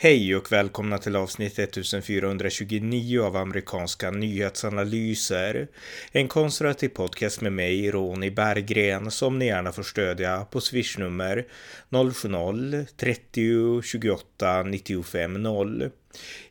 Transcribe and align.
Hej 0.00 0.36
och 0.36 0.52
välkomna 0.52 0.98
till 0.98 1.16
avsnitt 1.16 1.58
1429 1.58 3.22
av 3.22 3.36
amerikanska 3.36 4.10
nyhetsanalyser. 4.10 5.68
En 6.12 6.28
konservativ 6.28 6.88
podcast 6.88 7.40
med 7.40 7.52
mig, 7.52 7.90
Ronny 7.90 8.30
Berggren, 8.30 9.10
som 9.10 9.38
ni 9.38 9.46
gärna 9.46 9.72
får 9.72 9.82
stödja 9.82 10.46
på 10.50 10.60
swishnummer 10.60 11.46
070-30 11.90 13.82
28 13.82 14.62
95 14.62 15.42
0. 15.42 15.90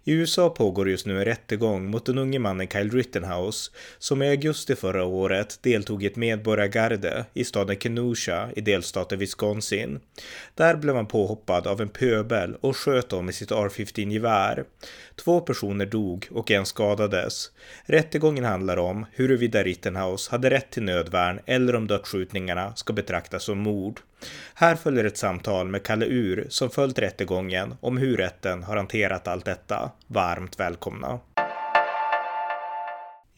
I 0.03 0.11
USA 0.11 0.49
pågår 0.49 0.89
just 0.89 1.05
nu 1.05 1.17
en 1.17 1.25
rättegång 1.25 1.91
mot 1.91 2.05
den 2.05 2.17
unge 2.17 2.39
mannen 2.39 2.67
Kyle 2.67 2.91
Rittenhouse 2.91 3.71
som 3.97 4.21
i 4.21 4.29
augusti 4.29 4.75
förra 4.75 5.05
året 5.05 5.59
deltog 5.61 6.03
i 6.03 6.07
ett 6.07 6.15
medborgargarde 6.15 7.25
i 7.33 7.43
staden 7.43 7.79
Kenosha 7.79 8.49
i 8.55 8.61
delstaten 8.61 9.19
Wisconsin. 9.19 9.99
Där 10.55 10.75
blev 10.75 10.95
han 10.95 11.07
påhoppad 11.07 11.67
av 11.67 11.81
en 11.81 11.89
pöbel 11.89 12.55
och 12.61 12.77
sköt 12.77 13.09
dem 13.09 13.25
med 13.25 13.35
sitt 13.35 13.51
R15-gevär. 13.51 14.63
Två 15.15 15.41
personer 15.41 15.85
dog 15.85 16.27
och 16.31 16.51
en 16.51 16.65
skadades. 16.65 17.51
Rättegången 17.85 18.43
handlar 18.43 18.77
om 18.77 19.05
huruvida 19.11 19.63
Rittenhouse 19.63 20.31
hade 20.31 20.49
rätt 20.49 20.71
till 20.71 20.83
nödvärn 20.83 21.39
eller 21.45 21.75
om 21.75 21.87
dödsskjutningarna 21.87 22.75
ska 22.75 22.93
betraktas 22.93 23.43
som 23.43 23.57
mord. 23.57 23.99
Här 24.53 24.75
följer 24.75 25.03
ett 25.03 25.17
samtal 25.17 25.67
med 25.67 25.83
Kalle 25.83 26.05
Ur 26.05 26.45
som 26.49 26.69
följt 26.69 26.99
rättegången 26.99 27.75
om 27.79 27.97
hur 27.97 28.17
rätten 28.17 28.63
har 28.63 28.75
hanterat 28.75 29.27
allt 29.27 29.45
detta. 29.45 29.91
Varmt 30.07 30.59
välkomna! 30.59 31.19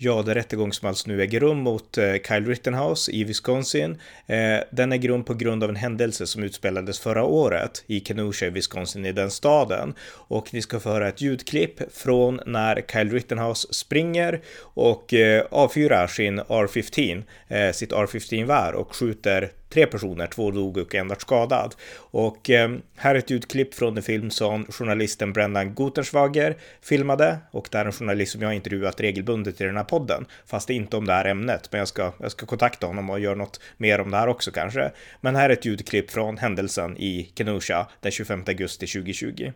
Ja, 0.02 0.22
det 0.22 0.36
rättegång 0.36 0.74
som 0.74 0.88
alltså 0.88 1.10
nu 1.10 1.22
äger 1.22 1.40
rum 1.40 1.58
mot 1.58 1.98
eh, 1.98 2.14
Kyle 2.28 2.46
Rittenhouse 2.46 3.12
i 3.12 3.24
Wisconsin. 3.24 3.98
Eh, 4.28 4.60
den 4.72 4.92
äger 4.92 5.10
rum 5.10 5.24
på 5.24 5.34
grund 5.34 5.64
av 5.64 5.70
en 5.70 5.76
händelse 5.76 6.28
som 6.28 6.44
utspelades 6.44 7.00
förra 7.00 7.24
året 7.24 7.84
i 7.88 8.00
Kenosha 8.00 8.46
i 8.46 8.50
Wisconsin 8.50 9.06
i 9.06 9.12
den 9.12 9.32
staden. 9.32 9.94
Och 10.12 10.54
ni 10.54 10.62
ska 10.62 10.80
få 10.80 10.90
höra 10.90 11.08
ett 11.08 11.22
ljudklipp 11.22 11.94
från 11.94 12.40
när 12.46 12.82
Kyle 12.92 13.12
Rittenhouse 13.12 13.74
springer 13.74 14.42
och 14.60 15.14
eh, 15.14 15.46
avfyrar 15.52 16.08
sin 16.08 16.42
R15, 16.42 17.24
sitt 17.72 17.92
R15-vär 17.92 18.74
och 18.74 18.96
skjuter 18.96 19.52
tre 19.70 19.86
personer, 19.86 20.28
två 20.28 20.52
dog 20.52 20.78
och 20.78 20.96
en 20.96 21.08
var 21.08 21.16
skadad. 21.16 21.76
Och 21.96 22.50
eh, 22.50 22.72
här 22.96 23.16
är 23.16 23.20
ett 23.20 23.32
utklipp 23.32 23.74
från 23.74 23.98
en 23.98 24.04
film 24.04 24.32
som 24.32 24.66
journalisten 24.66 25.34
Brendan 25.34 25.76
Gutenschwager 25.76 26.58
filmade 26.82 27.38
och 27.52 27.68
det 27.72 27.78
är 27.78 27.86
en 27.86 27.92
journalist 27.92 28.32
som 28.32 28.42
jag 28.42 28.54
intervjuat 28.54 29.02
regelbundet 29.02 29.62
i 29.62 29.64
den 29.64 29.78
här 29.78 29.84
podden, 29.84 30.26
fast 30.46 30.68
det 30.68 30.74
är 30.74 30.76
inte 30.76 30.98
om 30.98 31.06
det 31.06 31.14
här 31.14 31.26
ämnet, 31.26 31.72
men 31.72 31.80
jag 31.80 31.88
ska, 31.88 32.14
jag 32.20 32.32
ska 32.32 32.46
kontakta 32.46 32.88
honom 32.88 33.10
och 33.10 33.20
göra 33.20 33.36
något 33.36 33.60
mer 33.78 34.02
om 34.02 34.12
det 34.12 34.18
här 34.18 34.28
också 34.28 34.52
kanske. 34.52 34.92
Men 35.22 35.36
här 35.36 35.50
är 35.50 35.54
ett 35.54 35.66
ljudklipp 35.66 36.12
från 36.12 36.38
händelsen 36.38 36.98
i 36.98 37.32
Kenosha 37.36 37.88
den 38.02 38.12
25 38.12 38.44
augusti 38.48 38.88
2020. 38.88 39.52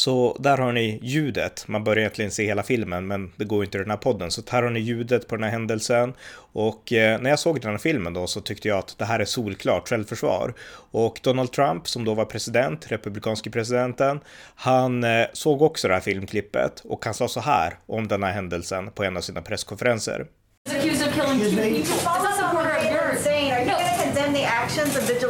Så 0.00 0.36
där 0.40 0.58
har 0.58 0.72
ni 0.72 0.98
ljudet. 1.02 1.64
Man 1.68 1.84
börjar 1.84 1.98
egentligen 1.98 2.30
se 2.30 2.44
hela 2.46 2.62
filmen, 2.62 3.06
men 3.06 3.32
det 3.36 3.44
går 3.44 3.64
inte 3.64 3.78
i 3.78 3.80
den 3.80 3.90
här 3.90 3.96
podden. 3.96 4.30
Så 4.30 4.42
här 4.50 4.62
har 4.62 4.70
ni 4.70 4.80
ljudet 4.80 5.28
på 5.28 5.36
den 5.36 5.42
här 5.44 5.50
händelsen. 5.50 6.14
Och 6.52 6.92
eh, 6.92 7.20
när 7.20 7.30
jag 7.30 7.38
såg 7.38 7.60
den 7.60 7.70
här 7.70 7.78
filmen 7.78 8.12
då 8.14 8.26
så 8.26 8.40
tyckte 8.40 8.68
jag 8.68 8.78
att 8.78 8.98
det 8.98 9.04
här 9.04 9.20
är 9.20 9.24
solklart 9.24 9.88
självförsvar. 9.88 10.54
Och 10.90 11.20
Donald 11.22 11.52
Trump, 11.52 11.88
som 11.88 12.04
då 12.04 12.14
var 12.14 12.24
president, 12.24 12.92
republikanske 12.92 13.50
presidenten, 13.50 14.20
han 14.54 15.04
eh, 15.04 15.26
såg 15.32 15.62
också 15.62 15.88
det 15.88 15.94
här 15.94 16.00
filmklippet 16.00 16.82
och 16.84 17.04
han 17.04 17.14
sa 17.14 17.28
så 17.28 17.40
här 17.40 17.78
om 17.86 18.08
den 18.08 18.22
här 18.22 18.32
händelsen 18.32 18.90
på 18.90 19.04
en 19.04 19.16
av 19.16 19.20
sina 19.20 19.42
presskonferenser. 19.42 20.26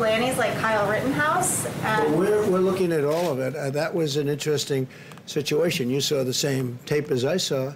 Like 0.00 0.56
Kyle 0.59 0.91
Rittenhouse? 0.91 1.66
Well, 1.83 2.16
we're, 2.16 2.50
we're 2.50 2.59
looking 2.61 2.91
at 2.91 3.05
all 3.05 3.31
of 3.31 3.38
it. 3.38 3.55
Uh, 3.55 3.69
that 3.71 3.94
was 3.94 4.16
an 4.16 4.28
interesting 4.28 4.88
situation. 5.27 5.91
You 5.91 6.00
saw 6.00 6.25
the 6.25 6.33
same 6.33 6.78
tape 6.87 7.11
as 7.11 7.27
I 7.27 7.37
saw. 7.37 7.75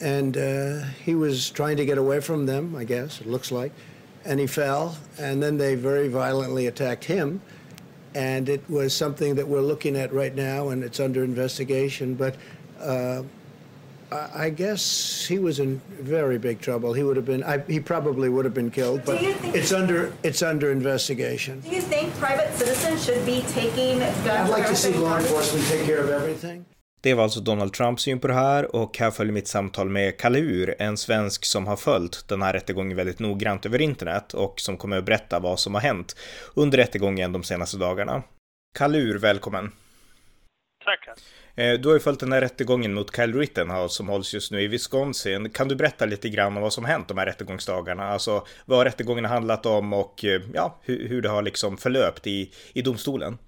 And 0.00 0.36
uh, 0.36 0.82
he 1.04 1.14
was 1.14 1.50
trying 1.50 1.76
to 1.76 1.86
get 1.86 1.96
away 1.96 2.18
from 2.18 2.46
them, 2.46 2.74
I 2.74 2.82
guess, 2.82 3.20
it 3.20 3.28
looks 3.28 3.52
like. 3.52 3.72
And 4.24 4.40
he 4.40 4.48
fell. 4.48 4.96
And 5.16 5.40
then 5.40 5.56
they 5.56 5.76
very 5.76 6.08
violently 6.08 6.66
attacked 6.66 7.04
him. 7.04 7.40
And 8.16 8.48
it 8.48 8.68
was 8.68 8.92
something 8.92 9.36
that 9.36 9.46
we're 9.46 9.60
looking 9.60 9.96
at 9.96 10.12
right 10.12 10.34
now, 10.34 10.70
and 10.70 10.82
it's 10.82 10.98
under 10.98 11.22
investigation. 11.22 12.16
But 12.16 12.34
uh, 12.80 13.22
I 14.12 14.50
guess 14.50 15.26
he 15.28 15.38
was 15.38 15.58
in 15.58 15.80
very 16.00 16.38
big 16.38 16.60
trouble. 16.60 16.92
He 16.92 17.02
would 17.02 17.16
have 17.16 17.26
been. 17.26 17.42
I, 17.42 17.58
he 17.68 17.80
probably 17.80 18.28
would 18.28 18.44
have 18.44 18.54
been 18.54 18.70
killed. 18.70 19.04
But 19.04 19.22
it's 19.54 19.72
under. 19.72 20.12
It's 20.22 20.42
under 20.42 20.72
investigation. 20.72 21.60
Do 21.60 21.76
you 21.76 21.82
think 21.82 22.12
private 22.20 22.50
citizens 22.54 23.04
should 23.04 23.24
be 23.26 23.42
taking 23.54 23.98
guns? 23.98 24.50
I'd 24.50 24.56
like 24.58 24.68
to 24.68 24.76
see 24.76 24.92
law 24.92 25.18
enforcement 25.18 25.66
take 25.68 25.86
care 25.86 26.00
of 26.04 26.10
everything. 26.10 26.64
Det 27.00 27.14
var 27.14 27.24
alltså 27.24 27.40
Donald 27.40 27.72
Trumps 27.72 28.02
syn 28.02 28.20
på 28.20 28.28
det 28.28 28.34
här 28.34 28.76
och 28.76 28.98
här 28.98 29.10
följer 29.10 29.32
mitt 29.32 29.48
samtal 29.48 29.88
med 29.88 30.16
Kalle 30.18 30.38
Ur, 30.38 30.74
en 30.78 30.96
svensk 30.96 31.44
som 31.44 31.66
har 31.66 31.76
följt 31.76 32.28
den 32.28 32.42
här 32.42 32.52
rättegången 32.52 32.96
väldigt 32.96 33.18
noggrant 33.18 33.66
över 33.66 33.80
internet 33.80 34.34
och 34.34 34.60
som 34.60 34.76
kommer 34.76 34.98
att 34.98 35.04
berätta 35.04 35.38
vad 35.38 35.60
som 35.60 35.74
har 35.74 35.80
hänt 35.80 36.16
under 36.54 36.78
rättegången 36.78 37.32
de 37.32 37.42
senaste 37.42 37.76
dagarna. 37.76 38.22
Kalle 38.78 38.98
Ur, 38.98 39.18
välkommen! 39.18 39.70
Tackar! 40.84 41.14
Eh, 41.56 41.80
du 41.80 41.88
har 41.88 41.94
ju 41.94 42.00
följt 42.00 42.20
den 42.20 42.32
här 42.32 42.40
rättegången 42.40 42.94
mot 42.94 43.16
Kyle 43.16 43.38
Rittenhouse 43.38 43.94
som 43.94 44.08
hålls 44.08 44.34
just 44.34 44.52
nu 44.52 44.60
i 44.60 44.68
Wisconsin. 44.68 45.50
Kan 45.50 45.68
du 45.68 45.76
berätta 45.76 46.06
lite 46.06 46.28
grann 46.28 46.56
om 46.56 46.62
vad 46.62 46.72
som 46.72 46.84
hänt 46.84 47.08
de 47.08 47.18
här 47.18 47.26
rättegångsdagarna? 47.26 48.04
Alltså 48.04 48.42
vad 48.66 48.84
rättegången 48.84 49.24
har 49.24 49.34
handlat 49.34 49.66
om 49.66 49.92
och 49.92 50.24
eh, 50.24 50.40
ja, 50.54 50.80
hur, 50.82 51.08
hur 51.08 51.22
det 51.22 51.28
har 51.28 51.42
liksom 51.42 51.76
förlöpt 51.76 52.26
i, 52.26 52.50
i 52.74 52.82
domstolen? 52.82 53.38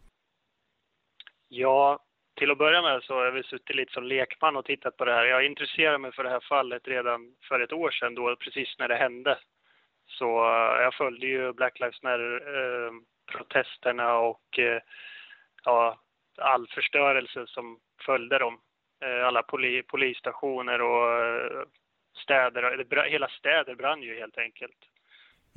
Ja, 1.48 2.02
till 2.38 2.50
att 2.50 2.58
börja 2.58 2.82
med 2.82 3.02
så 3.02 3.14
har 3.14 3.30
vi 3.30 3.42
suttit 3.42 3.76
lite 3.76 3.92
som 3.92 4.04
lekman 4.04 4.56
och 4.56 4.64
tittat 4.64 4.96
på 4.96 5.04
det 5.04 5.12
här. 5.12 5.24
Jag 5.24 5.46
intresserade 5.46 5.98
mig 5.98 6.12
för 6.12 6.24
det 6.24 6.30
här 6.30 6.44
fallet 6.48 6.88
redan 6.88 7.20
för 7.48 7.60
ett 7.60 7.72
år 7.72 7.90
sedan, 7.90 8.14
då 8.14 8.36
precis 8.36 8.68
när 8.78 8.88
det 8.88 8.96
hände. 8.96 9.38
Så 10.06 10.24
eh, 10.24 10.82
jag 10.82 10.94
följde 10.94 11.26
ju 11.26 11.52
Black 11.52 11.80
Lives 11.80 12.02
Matter-protesterna 12.02 14.18
och 14.18 14.58
ja, 15.64 15.98
all 16.38 16.68
förstörelse 16.68 17.46
som 17.46 17.78
följde 18.06 18.38
dem. 18.38 18.58
Eh, 19.04 19.26
alla 19.26 19.42
poli, 19.42 19.82
polisstationer 19.82 20.80
och 20.80 21.24
eh, 21.24 21.62
städer, 22.22 23.08
hela 23.10 23.28
städer 23.28 23.74
brann 23.74 24.02
ju 24.02 24.18
helt 24.18 24.38
enkelt. 24.38 24.78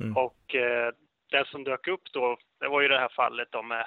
Mm. 0.00 0.16
Och 0.16 0.54
eh, 0.54 0.92
det 1.30 1.48
som 1.48 1.64
dök 1.64 1.88
upp 1.88 2.12
då, 2.12 2.38
det 2.60 2.68
var 2.68 2.80
ju 2.80 2.88
det 2.88 2.98
här 2.98 3.08
fallet 3.08 3.48
då 3.50 3.62
med 3.62 3.86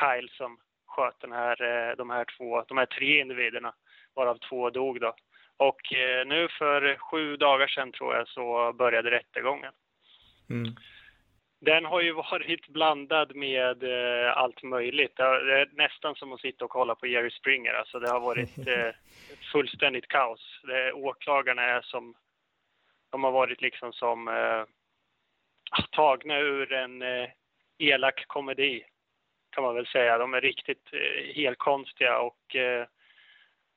Kyle 0.00 0.28
som 0.28 0.58
sköt 0.86 1.20
den 1.20 1.32
här, 1.32 1.96
de 1.96 2.10
här 2.10 2.24
två, 2.36 2.64
de 2.68 2.78
här 2.78 2.86
tre 2.86 3.20
individerna, 3.20 3.74
varav 4.14 4.38
två 4.38 4.70
dog 4.70 5.00
då. 5.00 5.14
Och 5.56 5.80
nu 6.26 6.48
för 6.48 6.96
sju 6.96 7.36
dagar 7.36 7.66
sedan 7.66 7.92
tror 7.92 8.14
jag 8.14 8.28
så 8.28 8.72
började 8.72 9.10
rättegången. 9.10 9.72
Mm. 10.50 10.74
Den 11.60 11.84
har 11.84 12.00
ju 12.00 12.12
varit 12.30 12.68
blandad 12.68 13.36
med 13.36 13.82
eh, 13.82 14.36
allt 14.36 14.62
möjligt. 14.62 15.16
Det 15.16 15.22
är 15.22 15.68
nästan 15.72 16.14
som 16.14 16.32
att 16.32 16.40
sitta 16.40 16.64
och 16.64 16.70
kolla 16.70 16.94
på 16.94 17.06
Jerry 17.06 17.30
Springer. 17.30 17.72
Alltså 17.72 17.98
det 17.98 18.10
har 18.10 18.20
varit 18.20 18.58
eh, 18.68 18.94
fullständigt 19.52 20.08
kaos. 20.08 20.60
Det, 20.62 20.92
åklagarna 20.92 21.62
är 21.62 21.80
som... 21.80 22.14
De 23.10 23.24
har 23.24 23.32
varit 23.32 23.60
liksom 23.60 23.92
som 23.92 24.28
eh, 24.28 24.64
tagna 25.90 26.38
ur 26.38 26.72
en 26.72 27.02
eh, 27.02 27.28
elak 27.78 28.24
komedi, 28.26 28.84
kan 29.50 29.64
man 29.64 29.74
väl 29.74 29.86
säga. 29.86 30.18
De 30.18 30.34
är 30.34 30.40
riktigt 30.40 30.88
eh, 30.92 31.34
helt 31.34 31.58
konstiga 31.58 32.20
och 32.20 32.56
eh, 32.56 32.86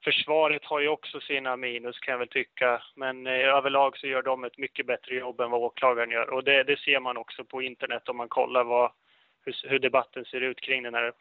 Försvaret 0.03 0.65
har 0.65 0.79
ju 0.79 0.87
också 0.87 1.19
sina 1.19 1.57
minus 1.57 1.99
kan 1.99 2.11
jag 2.11 2.19
väl 2.19 2.27
tycka, 2.27 2.81
men 2.95 3.27
eh, 3.27 3.33
överlag 3.33 3.97
så 3.97 4.07
gör 4.07 4.21
de 4.21 4.43
ett 4.43 4.57
mycket 4.57 4.87
bättre 4.87 5.15
jobb 5.15 5.39
än 5.39 5.51
vad 5.51 5.61
åklagaren 5.61 6.11
gör. 6.11 6.29
Och 6.33 6.43
det, 6.43 6.63
det 6.63 6.79
ser 6.79 6.99
man 6.99 7.17
också 7.17 7.43
på 7.43 7.61
internet 7.61 8.09
om 8.09 8.17
man 8.17 8.29
kollar 8.29 8.63
vad, 8.63 8.91
hur, 9.45 9.69
hur 9.69 9.79
debatten 9.79 10.25
ser 10.25 10.41
ut 10.41 10.61
kring 10.61 10.83
den 10.83 10.93
här 10.93 11.13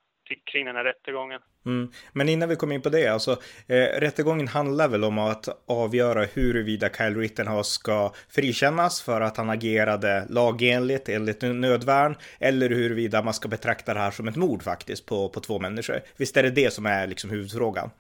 kring 0.52 0.64
den 0.67 0.76
här 0.76 0.84
rättegången. 0.84 1.40
Mm. 1.67 1.90
Men 2.12 2.29
innan 2.29 2.49
vi 2.49 2.56
kommer 2.56 2.75
in 2.75 2.82
på 2.82 2.88
det, 2.88 3.08
alltså 3.08 3.31
eh, 3.69 4.00
rättegången 4.00 4.49
handlar 4.49 4.88
väl 4.88 5.05
om 5.05 5.19
att 5.19 5.49
avgöra 5.69 6.25
huruvida 6.25 6.88
Kyle 6.88 7.17
Rittenhouse 7.17 7.70
ska 7.70 8.12
frikännas 8.28 9.02
för 9.02 9.20
att 9.20 9.37
han 9.37 9.50
agerade 9.50 10.26
lagenligt 10.28 11.08
enligt 11.08 11.43
nödvärn 11.43 12.17
eller 12.40 12.69
huruvida 12.69 13.23
man 13.23 13.35
ska 13.35 13.49
betrakta 13.49 13.94
det 13.94 14.00
här 14.00 14.11
som 14.11 14.28
ett 14.28 14.37
mord 14.37 14.62
faktiskt 14.62 15.06
på, 15.06 15.28
på 15.28 15.40
två 15.40 15.58
människor. 15.58 16.00
Visst 16.17 16.37
är 16.37 16.43
det 16.43 16.50
det 16.50 16.73
som 16.73 16.87
är 16.87 17.06
liksom 17.06 17.31
huvudfrågan? 17.31 17.90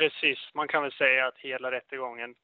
Precis, 0.00 0.38
man 0.54 0.68
kan 0.68 0.82
väl 0.82 0.92
säga 0.92 1.26
att 1.26 1.38
hela 1.38 1.70
rättegången 1.70 2.34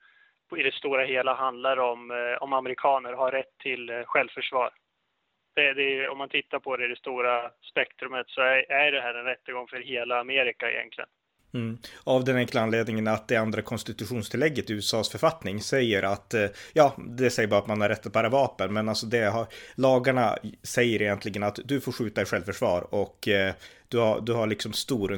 i 0.57 0.63
det 0.63 0.75
stora 0.75 1.05
hela 1.05 1.35
handlar 1.35 1.77
om 1.77 2.11
eh, 2.11 2.43
om 2.43 2.53
amerikaner 2.53 3.13
har 3.13 3.31
rätt 3.31 3.59
till 3.59 3.91
eh, 3.91 4.03
självförsvar. 4.05 4.71
det, 5.55 5.73
det, 5.73 6.09
om 6.09 6.19
man 6.19 6.29
tittar 6.29 6.59
på 6.59 6.77
det 6.77 6.85
i 6.85 6.89
det 6.89 6.97
stora 6.97 7.51
spektrumet 7.71 8.29
så 8.29 8.41
är, 8.41 8.73
är 8.73 8.93
det 8.93 9.01
här 9.01 9.15
en 9.15 9.25
rättegång 9.25 9.69
för 9.69 9.81
hela 9.81 10.21
Amerika 10.21 10.71
egentligen. 10.71 11.09
Mm. 11.55 11.79
Av 12.05 12.25
den 12.25 12.37
enkla 12.37 12.61
anledningen 12.61 13.09
att 13.09 13.29
det 13.29 13.37
andra 13.37 13.63
konstitutionstillägget 13.63 14.71
i 14.71 14.73
USAs 14.73 15.11
författning 15.11 15.61
säger 15.61 16.03
att, 16.03 16.35
eh, 16.35 16.47
ja, 16.73 16.95
det 16.99 17.31
säger 17.31 17.49
bara 17.49 17.61
att 17.61 17.67
man 17.67 17.81
har 17.81 17.89
rätt 17.89 18.07
att 18.07 18.13
bära 18.13 18.29
vapen, 18.29 18.73
men 18.73 18.89
alltså 18.89 19.07
det 19.07 19.25
har, 19.25 19.47
lagarna 19.75 20.37
säger 20.63 21.03
egentligen 21.03 21.43
att 21.43 21.59
du 21.65 21.81
får 21.81 21.93
skjuta 21.93 22.23
i 22.23 22.25
självförsvar 22.25 22.95
och 22.95 23.29
eh, 23.29 23.55
du, 23.89 23.99
har, 23.99 24.21
du 24.21 24.33
har 24.33 24.47
liksom 24.47 24.73
stor 24.73 25.09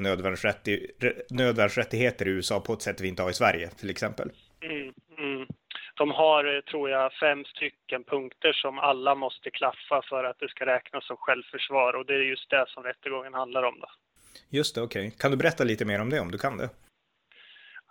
nödvärnsrättigheter 1.31 2.29
i 2.29 2.31
USA 2.31 2.61
på 2.61 2.73
ett 2.73 2.83
sätt 2.83 3.01
vi 3.01 3.09
inte 3.09 3.23
har 3.23 3.31
i 3.31 3.35
Sverige 3.35 3.71
till 3.71 3.91
exempel. 3.91 4.31
Mm, 4.63 4.95
mm. 5.19 5.47
De 5.95 6.11
har, 6.11 6.57
eh, 6.57 6.61
tror 6.61 6.91
jag, 6.91 7.13
fem 7.13 7.45
stycken 7.45 8.05
punkter 8.05 8.53
som 8.53 8.79
alla 8.79 9.15
måste 9.15 9.51
klaffa 9.51 10.03
för 10.09 10.25
att 10.25 10.39
det 10.39 10.49
ska 10.49 10.67
räknas 10.67 11.07
som 11.07 11.17
självförsvar 11.17 11.93
och 11.93 12.07
det 12.07 12.15
är 12.15 12.19
just 12.19 12.51
det 12.51 12.65
som 12.69 12.83
rättegången 12.83 13.35
handlar 13.35 13.63
om. 13.63 13.81
Då. 13.81 13.89
Just 14.51 14.75
det, 14.75 14.83
okej. 14.83 15.07
Okay. 15.07 15.19
Kan 15.19 15.31
du 15.31 15.37
berätta 15.37 15.65
lite 15.65 15.85
mer 15.85 16.01
om 16.01 16.11
det 16.11 16.21
om 16.21 16.31
du 16.31 16.39
kan 16.39 16.57
det? 16.57 16.71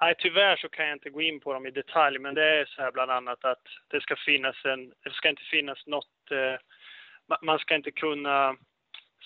Nej, 0.02 0.16
tyvärr 0.18 0.56
så 0.56 0.70
kan 0.70 0.88
jag 0.88 0.96
inte 0.96 1.10
gå 1.10 1.22
in 1.22 1.40
på 1.40 1.54
dem 1.54 1.66
i 1.66 1.72
detalj, 1.72 2.20
men 2.20 2.36
det 2.36 2.60
är 2.60 2.66
så 2.66 2.82
här 2.82 2.92
bland 2.92 3.12
annat 3.12 3.46
att 3.46 3.64
det 3.88 4.02
ska 4.02 4.16
finnas 4.16 4.66
en, 4.66 4.90
det 5.04 5.14
ska 5.14 5.30
inte 5.30 5.50
finnas 5.52 5.86
något, 5.86 6.32
eh, 6.32 6.60
man 7.42 7.60
ska 7.60 7.76
inte 7.76 7.92
kunna 7.92 8.56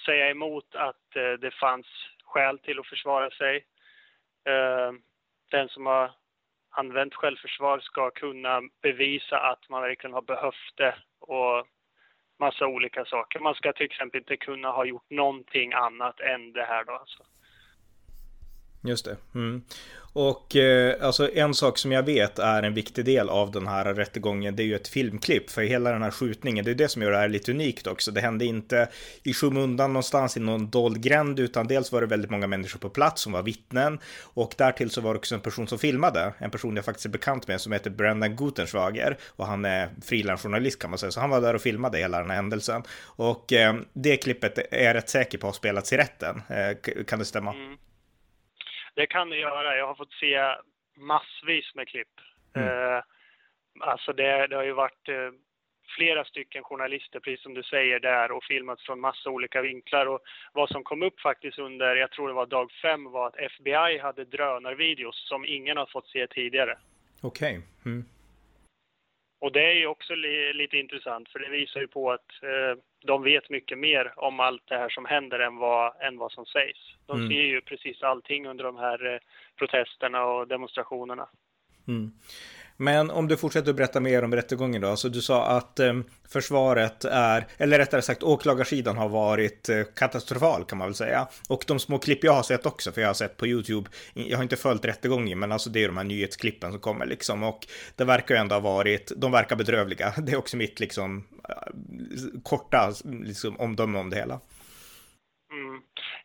säga 0.05 0.29
emot 0.29 0.75
att 0.75 1.15
eh, 1.15 1.33
det 1.33 1.51
fanns 1.51 1.87
skäl 2.23 2.59
till 2.59 2.79
att 2.79 2.87
försvara 2.87 3.31
sig. 3.31 3.55
Eh, 4.45 4.91
den 5.51 5.69
som 5.69 5.85
har 5.85 6.11
använt 6.69 7.15
självförsvar 7.15 7.79
ska 7.79 8.11
kunna 8.11 8.61
bevisa 8.81 9.39
att 9.39 9.69
man 9.69 9.81
verkligen 9.81 10.13
har 10.13 10.21
behövt 10.21 10.75
det 10.75 10.95
och 11.19 11.67
massa 12.45 12.67
olika 12.67 13.05
saker. 13.05 13.39
Man 13.39 13.55
ska 13.55 13.73
till 13.73 13.85
exempel 13.85 14.19
inte 14.19 14.37
kunna 14.37 14.69
ha 14.77 14.85
gjort 14.85 15.09
någonting 15.09 15.73
annat 15.73 16.19
än 16.19 16.53
det 16.53 16.63
här 16.63 16.83
då 16.83 16.93
alltså. 16.93 17.23
Just 18.81 19.05
det. 19.05 19.17
Mm. 19.35 19.61
Och 20.13 20.55
eh, 20.55 21.05
alltså 21.05 21.31
en 21.33 21.53
sak 21.53 21.77
som 21.77 21.91
jag 21.91 22.03
vet 22.03 22.39
är 22.39 22.63
en 22.63 22.73
viktig 22.73 23.05
del 23.05 23.29
av 23.29 23.51
den 23.51 23.67
här 23.67 23.93
rättegången, 23.93 24.55
det 24.55 24.63
är 24.63 24.65
ju 24.65 24.75
ett 24.75 24.87
filmklipp 24.87 25.49
för 25.49 25.61
hela 25.61 25.91
den 25.91 26.01
här 26.01 26.11
skjutningen. 26.11 26.65
Det 26.65 26.71
är 26.71 26.75
det 26.75 26.87
som 26.87 27.01
gör 27.01 27.11
det 27.11 27.17
här 27.17 27.29
lite 27.29 27.51
unikt 27.51 27.87
också. 27.87 28.11
Det 28.11 28.21
hände 28.21 28.45
inte 28.45 28.89
i 29.23 29.33
skymundan 29.33 29.93
någonstans 29.93 30.37
i 30.37 30.39
någon 30.39 30.69
dold 30.69 31.01
gränd, 31.01 31.39
utan 31.39 31.67
dels 31.67 31.91
var 31.91 32.01
det 32.01 32.07
väldigt 32.07 32.31
många 32.31 32.47
människor 32.47 32.79
på 32.79 32.89
plats 32.89 33.21
som 33.21 33.31
var 33.31 33.43
vittnen 33.43 33.99
och 34.23 34.53
därtill 34.57 34.89
så 34.89 35.01
var 35.01 35.13
det 35.13 35.17
också 35.17 35.35
en 35.35 35.41
person 35.41 35.67
som 35.67 35.79
filmade, 35.79 36.33
en 36.37 36.51
person 36.51 36.75
jag 36.75 36.85
faktiskt 36.85 37.05
är 37.05 37.09
bekant 37.09 37.47
med 37.47 37.61
som 37.61 37.71
heter 37.71 37.89
Brendan 37.89 38.35
Gutenschwager 38.35 39.17
och 39.27 39.47
han 39.47 39.65
är 39.65 39.89
frilansjournalist 40.03 40.79
kan 40.79 40.89
man 40.89 40.99
säga, 40.99 41.11
så 41.11 41.19
han 41.19 41.29
var 41.29 41.41
där 41.41 41.53
och 41.53 41.61
filmade 41.61 41.97
hela 41.97 42.19
den 42.19 42.29
här 42.29 42.35
händelsen. 42.35 42.83
Och 43.03 43.53
eh, 43.53 43.75
det 43.93 44.17
klippet 44.17 44.57
är 44.71 44.85
jag 44.85 44.93
rätt 44.93 45.09
säker 45.09 45.37
på 45.37 45.47
har 45.47 45.53
spelats 45.53 45.93
i 45.93 45.97
rätten. 45.97 46.41
Eh, 46.49 47.03
kan 47.03 47.19
det 47.19 47.25
stämma? 47.25 47.53
Mm. 47.53 47.77
Det 48.93 49.07
kan 49.07 49.29
det 49.29 49.37
göra. 49.37 49.77
Jag 49.77 49.87
har 49.87 49.95
fått 49.95 50.13
se 50.13 50.55
massvis 50.97 51.75
med 51.75 51.87
klipp. 51.87 52.15
Mm. 52.55 52.67
Eh, 52.67 53.03
alltså 53.79 54.13
det, 54.13 54.47
det, 54.47 54.55
har 54.55 54.63
ju 54.63 54.73
varit 54.73 55.09
eh, 55.09 55.31
flera 55.97 56.25
stycken 56.25 56.63
journalister, 56.63 57.19
precis 57.19 57.43
som 57.43 57.53
du 57.53 57.63
säger, 57.63 57.99
där 57.99 58.31
och 58.31 58.43
filmat 58.43 58.81
från 58.81 58.99
massa 58.99 59.29
olika 59.29 59.61
vinklar. 59.61 60.05
Och 60.05 60.19
vad 60.53 60.69
som 60.69 60.83
kom 60.83 61.03
upp 61.03 61.19
faktiskt 61.19 61.59
under, 61.59 61.95
jag 61.95 62.11
tror 62.11 62.27
det 62.27 62.33
var 62.33 62.45
dag 62.45 62.71
fem, 62.81 63.11
var 63.11 63.27
att 63.27 63.39
FBI 63.39 63.99
hade 64.01 64.25
drönarvideos 64.25 65.27
som 65.27 65.45
ingen 65.45 65.77
har 65.77 65.85
fått 65.85 66.07
se 66.07 66.27
tidigare. 66.27 66.77
Okej. 67.21 67.57
Okay. 67.57 67.91
Mm. 67.91 68.05
Och 69.41 69.51
det 69.51 69.71
är 69.71 69.75
ju 69.75 69.87
också 69.87 70.15
li 70.15 70.53
lite 70.53 70.77
intressant 70.77 71.29
för 71.29 71.39
det 71.39 71.49
visar 71.49 71.79
ju 71.79 71.87
på 71.87 72.11
att 72.11 72.43
eh, 72.43 72.83
de 73.05 73.23
vet 73.23 73.49
mycket 73.49 73.77
mer 73.77 74.13
om 74.15 74.39
allt 74.39 74.63
det 74.67 74.77
här 74.77 74.89
som 74.89 75.05
händer 75.05 75.39
än 75.39 75.57
vad, 75.57 76.01
än 76.01 76.17
vad 76.17 76.31
som 76.31 76.45
sägs. 76.45 76.79
De 77.05 77.17
mm. 77.17 77.29
ser 77.29 77.41
ju 77.41 77.61
precis 77.61 78.03
allting 78.03 78.47
under 78.47 78.63
de 78.63 78.77
här 78.77 79.13
eh, 79.13 79.19
protesterna 79.57 80.25
och 80.25 80.47
demonstrationerna. 80.47 81.29
Mm. 81.87 82.11
Men 82.81 83.11
om 83.11 83.27
du 83.27 83.37
fortsätter 83.37 83.69
att 83.69 83.75
berätta 83.75 83.99
mer 83.99 84.23
om 84.23 84.35
rättegången 84.35 84.81
då. 84.81 84.95
Så 84.95 85.07
du 85.07 85.21
sa 85.21 85.45
att 85.45 85.79
eh, 85.79 85.93
försvaret 86.29 87.05
är, 87.05 87.47
eller 87.57 87.77
rättare 87.77 88.01
sagt 88.01 88.23
åklagarsidan 88.23 88.97
har 88.97 89.09
varit 89.09 89.69
eh, 89.69 89.83
katastrofal 89.95 90.65
kan 90.65 90.77
man 90.77 90.87
väl 90.87 90.95
säga. 90.95 91.27
Och 91.49 91.63
de 91.67 91.79
små 91.79 91.99
klipp 91.99 92.23
jag 92.23 92.33
har 92.33 92.43
sett 92.43 92.65
också, 92.65 92.91
för 92.91 93.01
jag 93.01 93.09
har 93.09 93.13
sett 93.13 93.37
på 93.37 93.47
YouTube, 93.47 93.89
jag 94.13 94.37
har 94.37 94.43
inte 94.43 94.55
följt 94.55 94.85
rättegången, 94.85 95.39
men 95.39 95.51
alltså 95.51 95.69
det 95.69 95.83
är 95.83 95.87
de 95.87 95.97
här 95.97 96.03
nyhetsklippen 96.03 96.71
som 96.71 96.79
kommer 96.79 97.05
liksom. 97.05 97.43
Och 97.43 97.67
det 97.95 98.03
verkar 98.03 98.35
ju 98.35 98.41
ändå 98.41 98.55
ha 98.55 98.59
varit, 98.59 99.11
de 99.15 99.31
verkar 99.31 99.55
bedrövliga. 99.55 100.13
Det 100.21 100.31
är 100.31 100.37
också 100.37 100.57
mitt 100.57 100.79
liksom 100.79 101.27
eh, 101.49 102.41
korta 102.43 102.93
liksom, 103.03 103.59
omdöme 103.59 103.99
om 103.99 104.09
det 104.09 104.15
hela. 104.15 104.39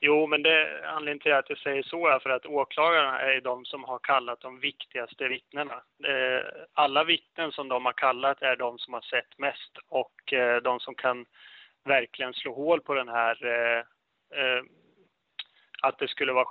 Jo, 0.01 0.27
men 0.27 0.43
det, 0.43 0.89
anledningen 0.89 1.19
till 1.19 1.33
att 1.33 1.49
jag 1.51 1.59
säger 1.59 1.83
så 1.83 2.07
är 2.07 2.19
för 2.19 2.31
att 2.31 2.47
åklagarna 2.47 3.21
är 3.21 3.41
de 3.41 3.65
som 3.65 3.85
har 3.85 3.99
kallat 3.99 4.41
de 4.41 4.61
viktigaste 4.61 5.29
vittnena. 5.29 5.83
Alla 6.75 7.05
vittnen 7.05 7.53
som 7.53 7.69
de 7.69 7.85
har 7.85 7.93
kallat 7.93 8.43
är 8.43 8.57
de 8.57 8.79
som 8.79 8.95
har 8.95 9.01
sett 9.01 9.39
mest 9.39 9.79
och 9.89 10.33
eh, 10.33 10.63
de 10.63 10.81
som 10.81 10.95
kan 10.95 11.27
verkligen 11.85 12.35
slå 12.35 12.55
hål 12.55 12.81
på 12.81 12.95
den 12.95 13.09
här 13.09 13.47
eh, 13.47 13.79
eh, 14.41 14.63
att 15.83 15.99
det 15.99 16.09
skulle 16.09 16.33
vara 16.33 16.45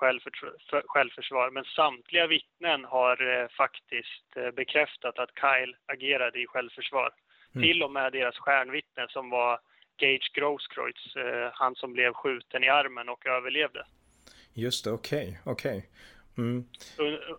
självförsvar. 0.88 1.51
Men 1.51 1.66
samtliga 1.66 2.27
vittnen 2.27 2.86
har 2.86 3.48
faktiskt 3.48 4.56
bekräftat 4.56 5.19
att 5.19 5.30
Kyle 5.39 5.75
agerade 5.86 6.39
i 6.39 6.48
självförsvar. 6.48 7.12
Mm. 7.56 7.68
Till 7.68 7.83
och 7.83 7.92
med 7.92 8.12
deras 8.12 8.38
stjärnvittne 8.38 9.07
som 9.10 9.30
var 9.30 9.60
Gage 9.97 10.31
Grosskreutz, 10.33 11.15
eh, 11.15 11.50
han 11.53 11.75
som 11.75 11.94
blev 11.94 12.13
skjuten 12.13 12.63
i 12.63 12.69
armen 12.69 13.09
och 13.09 13.25
överlevde. 13.25 13.86
Just 14.53 14.83
det, 14.83 14.92
okej, 14.92 15.27
okay, 15.27 15.53
okej. 15.53 15.77
Okay. 15.77 15.89
Mm. 16.38 16.65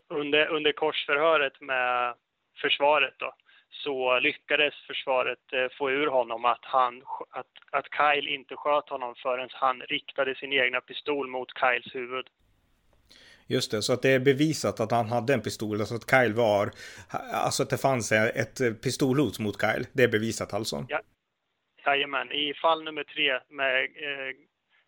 Under, 0.09 0.47
under 0.47 0.73
korsförhöret 0.73 1.61
med 1.61 2.15
försvaret 2.63 3.15
då, 3.19 3.35
så 3.71 4.19
lyckades 4.19 4.75
försvaret 4.87 5.53
eh, 5.53 5.67
få 5.79 5.91
ur 5.91 6.07
honom 6.07 6.45
att, 6.45 6.65
han, 6.65 7.03
att, 7.31 7.47
att 7.71 7.87
Kyle 7.97 8.29
inte 8.29 8.57
sköt 8.57 8.89
honom 8.89 9.15
förrän 9.23 9.49
han 9.53 9.81
riktade 9.81 10.35
sin 10.35 10.53
egna 10.53 10.81
pistol 10.81 11.29
mot 11.29 11.49
Kyles 11.61 11.95
huvud. 11.95 12.27
Just 13.49 13.71
det, 13.71 13.83
så 13.83 13.93
att 13.93 14.03
det 14.03 14.11
är 14.11 14.19
bevisat 14.19 14.81
att 14.81 14.91
han 14.91 15.09
hade 15.09 15.35
en 15.35 15.43
pistol, 15.43 15.81
alltså 15.81 15.95
att 15.95 16.11
Kyle 16.11 16.35
var, 16.35 16.71
alltså 17.33 17.63
att 17.63 17.71
det 17.71 17.79
fanns 17.79 18.13
ett 18.13 18.83
pistolhot 18.83 19.39
mot 19.39 19.61
Kyle. 19.61 19.87
Det 19.93 20.03
är 20.03 20.09
bevisat 20.09 20.55
alltså? 20.55 20.87
Ja, 20.89 21.01
Jajamän, 21.87 22.33
i 22.33 22.55
fall 22.55 22.85
nummer 22.85 23.05
tre 23.05 23.41
med 23.49 23.85
eh, 23.85 24.37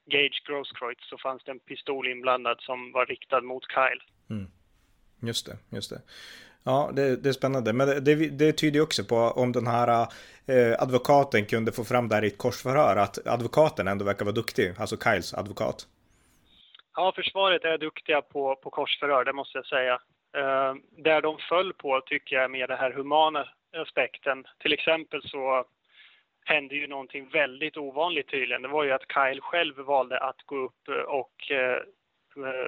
Gage 0.06 0.42
Grosskreutz 0.46 1.08
så 1.08 1.18
fanns 1.18 1.44
det 1.44 1.50
en 1.50 1.58
pistol 1.58 2.08
inblandad 2.08 2.60
som 2.60 2.92
var 2.92 3.06
riktad 3.06 3.40
mot 3.40 3.64
Kyle. 3.72 4.02
Mm. 4.30 4.50
Just 5.22 5.46
det, 5.46 5.76
just 5.76 5.90
det. 5.90 6.00
Ja, 6.64 6.90
det, 6.92 7.22
det 7.22 7.28
är 7.28 7.32
spännande. 7.32 7.72
Men 7.72 7.86
det, 7.86 8.00
det, 8.00 8.14
det 8.38 8.52
tyder 8.52 8.80
också 8.80 9.04
på 9.04 9.16
om 9.16 9.52
den 9.52 9.66
här 9.66 10.06
eh, 10.46 10.82
advokaten 10.82 11.46
kunde 11.46 11.72
få 11.72 11.84
fram 11.84 12.08
det 12.08 12.14
här 12.14 12.24
i 12.24 12.26
ett 12.26 12.38
korsförhör, 12.38 12.96
att 12.96 13.26
advokaten 13.26 13.88
ändå 13.88 14.04
verkar 14.04 14.24
vara 14.24 14.34
duktig, 14.34 14.74
alltså 14.78 14.96
Kyles 14.96 15.34
advokat. 15.34 15.86
Ja, 16.96 17.12
försvaret 17.16 17.64
är 17.64 17.78
duktiga 17.78 18.22
på, 18.22 18.56
på 18.56 18.70
korsförhör, 18.70 19.24
det 19.24 19.32
måste 19.32 19.58
jag 19.58 19.66
säga. 19.66 19.94
Eh, 20.36 20.74
där 21.04 21.22
de 21.22 21.38
föll 21.48 21.72
på 21.72 22.00
tycker 22.06 22.36
jag 22.36 22.50
med 22.50 22.68
den 22.68 22.78
här 22.78 22.92
humana 22.92 23.48
aspekten. 23.76 24.44
Till 24.58 24.72
exempel 24.72 25.22
så 25.22 25.64
hände 26.48 26.74
ju 26.74 26.86
någonting 26.86 27.28
väldigt 27.28 27.76
ovanligt 27.76 28.28
tydligen. 28.28 28.62
Det 28.62 28.68
var 28.68 28.84
ju 28.84 28.92
att 28.92 29.12
Kyle 29.12 29.40
själv 29.40 29.76
valde 29.76 30.18
att 30.18 30.42
gå 30.42 30.56
upp 30.56 30.88
och 31.06 31.50
eh, 31.50 31.82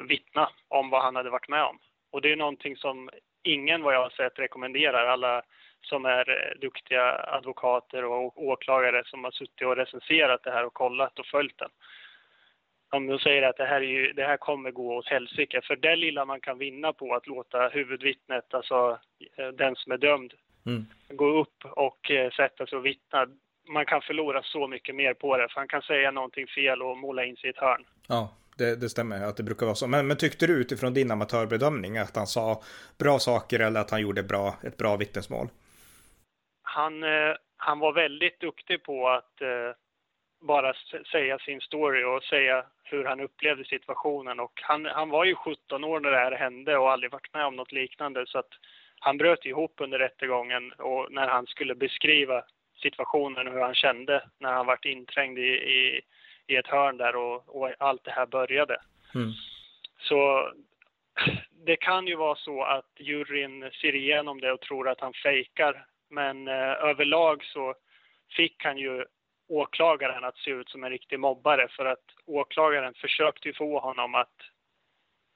vittna 0.08 0.50
om 0.68 0.90
vad 0.90 1.02
han 1.02 1.16
hade 1.16 1.30
varit 1.30 1.48
med 1.48 1.64
om. 1.64 1.78
Och 2.10 2.20
det 2.20 2.32
är 2.32 2.36
någonting 2.36 2.76
som 2.76 3.10
ingen 3.42 3.82
vad 3.82 3.94
jag 3.94 4.02
har 4.02 4.10
sett 4.10 4.38
rekommenderar. 4.38 5.06
Alla 5.06 5.42
som 5.80 6.04
är 6.04 6.30
eh, 6.30 6.60
duktiga 6.60 7.12
advokater 7.12 8.04
och 8.04 8.44
åklagare 8.44 9.02
som 9.04 9.24
har 9.24 9.30
suttit 9.30 9.66
och 9.66 9.76
recenserat 9.76 10.42
det 10.42 10.50
här 10.50 10.64
och 10.64 10.74
kollat 10.74 11.18
och 11.18 11.26
följt 11.26 11.58
den. 11.58 11.70
Om 12.92 13.06
de 13.06 13.18
säger 13.18 13.42
att 13.42 13.56
det 13.56 13.66
här, 13.66 13.80
ju, 13.80 14.12
det 14.12 14.24
här 14.24 14.36
kommer 14.36 14.70
gå 14.70 14.96
åt 14.96 15.08
helsike, 15.08 15.60
för 15.62 15.76
det 15.76 15.96
lilla 15.96 16.24
man 16.24 16.40
kan 16.40 16.58
vinna 16.58 16.92
på 16.92 17.14
att 17.14 17.26
låta 17.26 17.68
huvudvittnet, 17.68 18.54
alltså 18.54 18.98
eh, 19.36 19.48
den 19.48 19.76
som 19.76 19.92
är 19.92 19.98
dömd, 19.98 20.34
mm. 20.66 20.86
gå 21.08 21.26
upp 21.40 21.64
och 21.64 22.10
sätta 22.36 22.66
sig 22.66 22.78
och 22.78 22.86
vittna, 22.86 23.26
man 23.70 23.86
kan 23.86 24.02
förlora 24.02 24.42
så 24.42 24.66
mycket 24.66 24.94
mer 24.94 25.14
på 25.14 25.36
det. 25.36 25.48
För 25.48 25.60
han 25.60 25.68
kan 25.68 25.82
säga 25.82 26.10
någonting 26.10 26.46
fel 26.46 26.82
och 26.82 26.98
måla 26.98 27.24
in 27.24 27.36
sig 27.36 27.46
i 27.46 27.50
ett 27.50 27.58
hörn. 27.58 27.84
Ja, 28.08 28.28
det, 28.58 28.80
det, 28.80 28.88
stämmer 28.88 29.24
att 29.24 29.36
det 29.36 29.42
brukar 29.42 29.66
vara 29.66 29.74
så. 29.74 29.86
Men, 29.86 30.06
men, 30.06 30.16
tyckte 30.16 30.46
du 30.46 30.52
utifrån 30.52 30.94
din 30.94 31.10
amatörbedömning 31.10 31.98
att 31.98 32.16
han 32.16 32.26
sa 32.26 32.62
bra 32.98 33.18
saker 33.18 33.60
eller 33.60 33.80
att 33.80 33.90
han 33.90 34.00
gjorde 34.00 34.22
bra, 34.22 34.54
ett 34.62 34.76
bra 34.76 34.96
vittnesmål? 34.96 35.48
Han, 36.62 37.02
eh, 37.02 37.34
han 37.56 37.78
var 37.78 37.92
väldigt 37.92 38.40
duktig 38.40 38.82
på 38.82 39.08
att 39.08 39.40
eh, 39.40 39.70
bara 40.40 40.72
säga 41.12 41.38
sin 41.38 41.60
story 41.60 42.04
och 42.04 42.22
säga 42.22 42.64
hur 42.84 43.04
han 43.04 43.20
upplevde 43.20 43.64
situationen. 43.64 44.40
Och 44.40 44.52
han, 44.62 44.86
han 44.86 45.08
var 45.08 45.24
ju 45.24 45.34
17 45.34 45.84
år 45.84 46.00
när 46.00 46.10
det 46.10 46.16
här 46.16 46.32
hände 46.32 46.78
och 46.78 46.90
aldrig 46.90 47.12
varit 47.12 47.34
med 47.34 47.46
om 47.46 47.56
något 47.56 47.72
liknande. 47.72 48.26
Så 48.26 48.38
att 48.38 48.52
han 49.00 49.18
bröt 49.18 49.44
ihop 49.44 49.74
under 49.78 49.98
rättegången 49.98 50.72
och 50.72 51.12
när 51.12 51.28
han 51.28 51.46
skulle 51.46 51.74
beskriva 51.74 52.44
situationen 52.80 53.48
och 53.48 53.54
hur 53.54 53.60
han 53.60 53.74
kände 53.74 54.22
när 54.38 54.52
han 54.52 54.66
vart 54.66 54.84
inträngd 54.84 55.38
i, 55.38 55.52
i, 55.52 56.00
i 56.46 56.56
ett 56.56 56.66
hörn 56.66 56.96
där 56.96 57.16
och, 57.16 57.62
och 57.62 57.70
allt 57.78 58.04
det 58.04 58.10
här 58.10 58.26
började. 58.26 58.76
Mm. 59.14 59.32
Så 59.98 60.52
det 61.66 61.76
kan 61.76 62.06
ju 62.06 62.16
vara 62.16 62.36
så 62.36 62.62
att 62.62 62.90
juryn 62.98 63.70
ser 63.80 63.94
igenom 63.94 64.40
det 64.40 64.52
och 64.52 64.60
tror 64.60 64.88
att 64.88 65.00
han 65.00 65.12
fejkar. 65.12 65.86
Men 66.10 66.48
eh, 66.48 66.84
överlag 66.84 67.44
så 67.44 67.74
fick 68.36 68.64
han 68.64 68.78
ju 68.78 69.04
åklagaren 69.48 70.24
att 70.24 70.38
se 70.38 70.50
ut 70.50 70.68
som 70.68 70.84
en 70.84 70.90
riktig 70.90 71.20
mobbare 71.20 71.68
för 71.68 71.84
att 71.84 72.04
åklagaren 72.26 72.94
försökte 72.94 73.52
få 73.52 73.78
honom 73.80 74.14
att, 74.14 74.34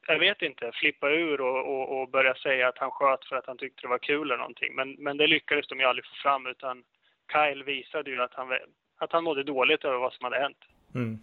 jag 0.07 0.19
vet 0.19 0.43
inte, 0.43 0.71
flippa 0.75 1.11
ur 1.11 1.41
och, 1.41 1.67
och, 1.67 2.01
och 2.01 2.09
börja 2.09 2.35
säga 2.35 2.69
att 2.69 2.79
han 2.79 2.91
sköt 2.91 3.25
för 3.25 3.37
att 3.37 3.47
han 3.47 3.59
tyckte 3.59 3.83
det 3.83 3.89
var 3.89 3.99
kul 3.99 4.31
eller 4.31 4.37
någonting. 4.37 4.75
Men, 4.75 4.93
men 4.93 5.17
det 5.17 5.27
lyckades 5.27 5.67
de 5.69 5.81
ju 5.81 5.87
aldrig 5.87 6.07
få 6.07 6.15
fram 6.15 6.47
utan 6.47 6.85
Kyle 7.33 7.65
visade 7.65 8.11
ju 8.11 8.23
att 8.23 8.35
han, 8.35 8.49
att 8.99 9.13
han 9.13 9.25
mådde 9.25 9.43
dåligt 9.45 9.85
över 9.85 9.99
vad 9.99 10.13
som 10.13 10.25
hade 10.25 10.41
hänt. 10.41 10.59
Mm. 10.95 11.19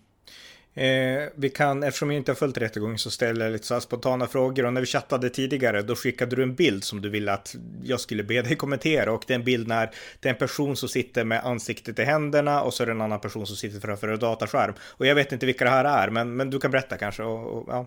Eh, 0.74 1.29
vi 1.38 1.50
kan, 1.50 1.84
eftersom 1.84 2.12
jag 2.12 2.17
inte 2.17 2.31
har 2.31 2.36
följt 2.36 2.58
rättegången 2.58 2.98
så 2.98 3.12
ställer 3.12 3.46
jag 3.46 3.51
lite 3.51 3.65
så 3.65 3.79
spontana 3.79 4.27
frågor 4.27 4.65
och 4.65 4.74
när 4.74 4.81
vi 4.81 4.88
chattade 4.88 5.29
tidigare 5.29 5.81
då 5.81 5.96
skickade 5.96 6.36
du 6.36 6.43
en 6.43 6.55
bild 6.55 6.84
som 6.84 7.01
du 7.01 7.10
ville 7.10 7.31
att 7.34 7.55
jag 7.84 8.00
skulle 8.00 8.24
be 8.24 8.41
dig 8.41 8.55
kommentera 8.55 9.12
och 9.12 9.24
det 9.27 9.34
är 9.34 9.36
en 9.36 9.43
bild 9.43 9.67
när 9.67 9.89
det 10.22 10.29
är 10.29 10.34
en 10.34 10.39
person 10.39 10.75
som 10.75 10.89
sitter 10.89 11.24
med 11.24 11.46
ansiktet 11.46 12.00
i 12.00 12.03
händerna 12.03 12.63
och 12.63 12.74
så 12.74 12.84
är 12.84 12.88
det 12.88 12.91
en 12.91 13.01
annan 13.01 13.20
person 13.20 13.46
som 13.46 13.55
sitter 13.55 13.88
framför 13.88 14.08
en 14.08 14.20
dataskärm. 14.20 14.74
Och 14.98 15.05
jag 15.05 15.15
vet 15.15 15.31
inte 15.31 15.46
vilka 15.46 15.65
det 15.65 15.72
här 15.72 16.08
är 16.08 16.10
men, 16.10 16.36
men 16.36 16.50
du 16.50 16.60
kan 16.60 16.72
berätta 16.72 16.98
kanske. 16.98 17.24
Och, 17.24 17.58
och, 17.58 17.65
ja. 17.67 17.86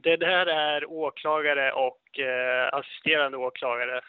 Det 0.00 0.16
där 0.16 0.46
är 0.46 0.90
åklagare 0.90 1.72
och 1.72 2.18
eh, 2.18 2.68
assisterande 2.72 3.36
åklagare 3.36 4.00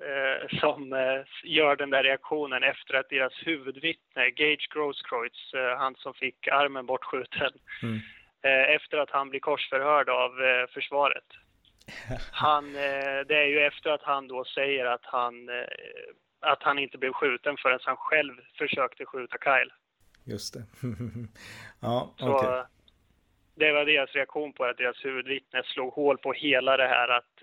eh, 0.00 0.58
som 0.60 0.92
eh, 0.92 1.20
gör 1.44 1.76
den 1.76 1.90
där 1.90 2.02
reaktionen 2.02 2.62
efter 2.62 2.94
att 2.94 3.08
deras 3.08 3.32
huvudvittne, 3.46 4.30
Gage 4.30 4.68
Grosskreutz, 4.74 5.54
eh, 5.54 5.78
han 5.78 5.94
som 5.94 6.14
fick 6.14 6.48
armen 6.48 6.86
bortskjuten, 6.86 7.52
Mm. 7.82 7.98
eh, 8.42 8.74
efter 8.74 8.98
att 8.98 9.10
han 9.10 9.28
blir 9.30 9.40
korsförhörd 9.40 10.08
av 10.08 10.42
eh, 10.44 10.66
försvaret. 10.74 11.24
Han, 12.32 12.66
eh, 12.76 13.20
det 13.28 13.36
är 13.36 13.46
ju 13.46 13.60
efter 13.60 13.90
att 13.90 14.02
han 14.02 14.28
då 14.28 14.44
säger 14.44 14.84
att 14.86 15.04
han, 15.04 15.48
att 16.40 16.62
han 16.62 16.78
inte 16.78 16.98
blev 16.98 17.12
skjuten 17.12 17.56
förrän 17.56 17.78
han 17.82 17.96
själv 17.96 18.34
försökte 18.58 19.04
skjuta 19.06 19.36
Kyle. 19.38 19.72
Just 20.24 20.54
det. 20.54 20.62
ja, 21.80 22.14
okej. 22.20 22.48
eh, 22.48 22.64
det 23.54 23.72
var 23.72 23.84
deras 23.84 24.12
reaktion 24.12 24.52
på 24.52 24.64
att 24.64 24.76
deras 24.78 25.04
huvudvittne 25.04 25.62
slog 25.64 25.92
hål 25.92 26.18
på 26.18 26.32
hela 26.32 26.76
det 26.76 26.88
här 26.88 27.08
att, 27.08 27.42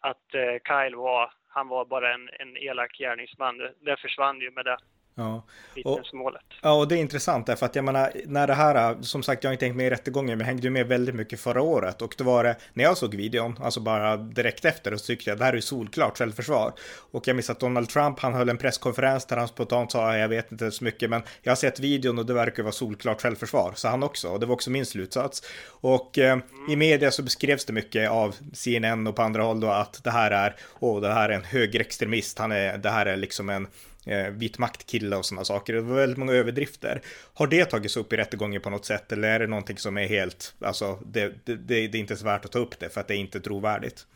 att 0.00 0.26
Kyle 0.68 0.96
var, 0.96 1.32
han 1.50 1.68
var 1.68 1.84
bara 1.84 2.14
en, 2.14 2.30
en 2.38 2.56
elak 2.56 2.98
gärningsman. 2.98 3.58
Det, 3.58 3.74
det 3.80 3.96
försvann 3.96 4.40
ju 4.40 4.50
med 4.50 4.64
det 4.64 4.78
Ja. 5.20 5.42
vittnesmålet. 5.74 6.42
Ja, 6.62 6.72
och 6.72 6.88
det 6.88 6.94
är 6.94 6.98
intressant 6.98 7.46
därför 7.46 7.66
att 7.66 7.76
jag 7.76 7.84
menar, 7.84 8.12
när 8.26 8.46
det 8.46 8.54
här, 8.54 9.02
som 9.02 9.22
sagt, 9.22 9.44
jag 9.44 9.48
har 9.48 9.52
inte 9.52 9.64
hängt 9.64 9.76
med 9.76 9.86
i 9.86 9.90
rättegången, 9.90 10.38
men 10.38 10.46
hängde 10.46 10.62
ju 10.62 10.70
med 10.70 10.86
väldigt 10.86 11.14
mycket 11.14 11.40
förra 11.40 11.62
året 11.62 12.02
och 12.02 12.14
då 12.18 12.24
var 12.24 12.44
det, 12.44 12.56
när 12.72 12.84
jag 12.84 12.96
såg 12.96 13.14
videon, 13.14 13.58
alltså 13.62 13.80
bara 13.80 14.16
direkt 14.16 14.64
efter, 14.64 14.96
så 14.96 15.06
tyckte 15.06 15.30
jag 15.30 15.38
det 15.38 15.44
här 15.44 15.52
är 15.52 15.60
solklart 15.60 16.18
självförsvar. 16.18 16.72
Och 17.10 17.28
jag 17.28 17.36
minns 17.36 17.50
att 17.50 17.60
Donald 17.60 17.88
Trump, 17.88 18.20
han 18.20 18.34
höll 18.34 18.48
en 18.48 18.58
presskonferens 18.58 19.26
där 19.26 19.36
han 19.36 19.48
spontant 19.48 19.92
sa, 19.92 20.16
jag 20.16 20.28
vet 20.28 20.52
inte 20.52 20.70
så 20.70 20.84
mycket, 20.84 21.10
men 21.10 21.22
jag 21.42 21.50
har 21.50 21.56
sett 21.56 21.80
videon 21.80 22.18
och 22.18 22.26
det 22.26 22.34
verkar 22.34 22.62
vara 22.62 22.72
solklart 22.72 23.22
självförsvar, 23.22 23.72
så 23.76 23.88
han 23.88 24.02
också, 24.02 24.28
och 24.28 24.40
det 24.40 24.46
var 24.46 24.54
också 24.54 24.70
min 24.70 24.86
slutsats. 24.86 25.42
Och 25.66 26.18
eh, 26.18 26.38
i 26.68 26.76
media 26.76 27.10
så 27.10 27.22
beskrevs 27.22 27.64
det 27.64 27.72
mycket 27.72 28.10
av 28.10 28.36
CNN 28.52 29.06
och 29.06 29.16
på 29.16 29.22
andra 29.22 29.42
håll 29.42 29.60
då 29.60 29.68
att 29.68 30.04
det 30.04 30.10
här 30.10 30.30
är, 30.30 30.56
åh, 30.78 31.00
det 31.00 31.12
här 31.12 31.28
är 31.28 31.34
en 31.34 31.44
högerextremist, 31.44 32.38
han 32.38 32.52
är, 32.52 32.78
det 32.78 32.90
här 32.90 33.06
är 33.06 33.16
liksom 33.16 33.48
en 33.48 33.66
eh, 34.06 34.30
vit 34.30 34.58
maktkille 34.58 35.16
och 35.16 35.24
sådana 35.24 35.44
saker. 35.44 35.72
Det 35.72 35.80
var 35.80 35.96
väldigt 35.96 36.18
många 36.18 36.32
överdrifter. 36.32 37.00
Har 37.34 37.46
det 37.46 37.64
tagits 37.64 37.96
upp 37.96 38.12
i 38.12 38.16
rättegången 38.16 38.60
på 38.60 38.70
något 38.70 38.84
sätt 38.84 39.12
eller 39.12 39.28
är 39.28 39.38
det 39.38 39.46
någonting 39.46 39.76
som 39.76 39.98
är 39.98 40.08
helt, 40.08 40.54
alltså 40.64 40.98
det, 41.06 41.46
det, 41.46 41.56
det, 41.56 41.88
det 41.88 41.98
är 41.98 42.00
inte 42.00 42.12
ens 42.12 42.24
värt 42.24 42.44
att 42.44 42.52
ta 42.52 42.58
upp 42.58 42.78
det 42.78 42.94
för 42.94 43.00
att 43.00 43.08
det 43.08 43.14
är 43.14 43.18
inte 43.18 43.40
trovärdigt? 43.40 44.06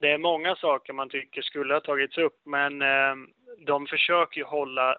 Det 0.00 0.10
är 0.10 0.18
många 0.18 0.56
saker 0.56 0.92
man 0.92 1.08
tycker 1.08 1.42
skulle 1.42 1.74
ha 1.74 1.80
tagits 1.80 2.18
upp, 2.18 2.40
men 2.46 2.82
eh, 2.82 3.14
de 3.66 3.86
försöker 3.86 4.38
ju 4.38 4.44
hålla 4.44 4.96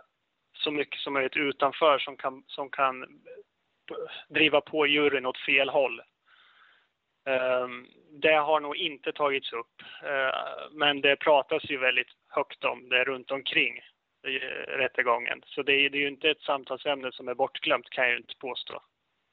så 0.53 0.71
mycket 0.71 0.99
som 0.99 1.13
möjligt 1.13 1.37
utanför 1.37 1.99
som 1.99 2.17
kan, 2.17 2.43
som 2.47 2.69
kan 2.69 3.05
driva 4.29 4.61
på 4.61 4.87
juryn 4.87 5.25
åt 5.25 5.45
fel 5.45 5.69
håll. 5.69 6.01
Eh, 7.29 7.67
det 8.21 8.35
har 8.35 8.59
nog 8.59 8.75
inte 8.75 9.11
tagits 9.11 9.53
upp, 9.53 9.75
eh, 10.03 10.35
men 10.71 11.01
det 11.01 11.15
pratas 11.15 11.63
ju 11.69 11.77
väldigt 11.77 12.13
högt 12.27 12.63
om 12.63 12.89
det 12.89 13.03
runt 13.03 13.31
omkring 13.31 13.77
eh, 14.27 14.71
rättegången. 14.77 15.41
Så 15.45 15.63
det 15.63 15.73
är, 15.73 15.89
det 15.89 15.97
är 15.97 16.01
ju 16.01 16.07
inte 16.07 16.29
ett 16.29 16.41
samtalsämne 16.41 17.11
som 17.11 17.27
är 17.27 17.33
bortglömt 17.33 17.89
kan 17.89 18.03
jag 18.03 18.11
ju 18.11 18.17
inte 18.17 18.35
påstå. 18.39 18.81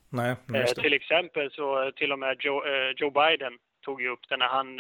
Nej, 0.09 0.37
Eh, 0.55 0.65
till 0.65 0.93
exempel 0.93 1.51
så 1.51 1.93
till 1.97 2.13
och 2.13 2.19
med 2.19 2.37
Joe, 2.41 2.63
Joe 2.97 3.11
Biden 3.11 3.59
tog 3.85 4.03
ju 4.03 4.09
upp 4.09 4.29
det 4.29 4.37
när 4.37 4.49
han, 4.49 4.77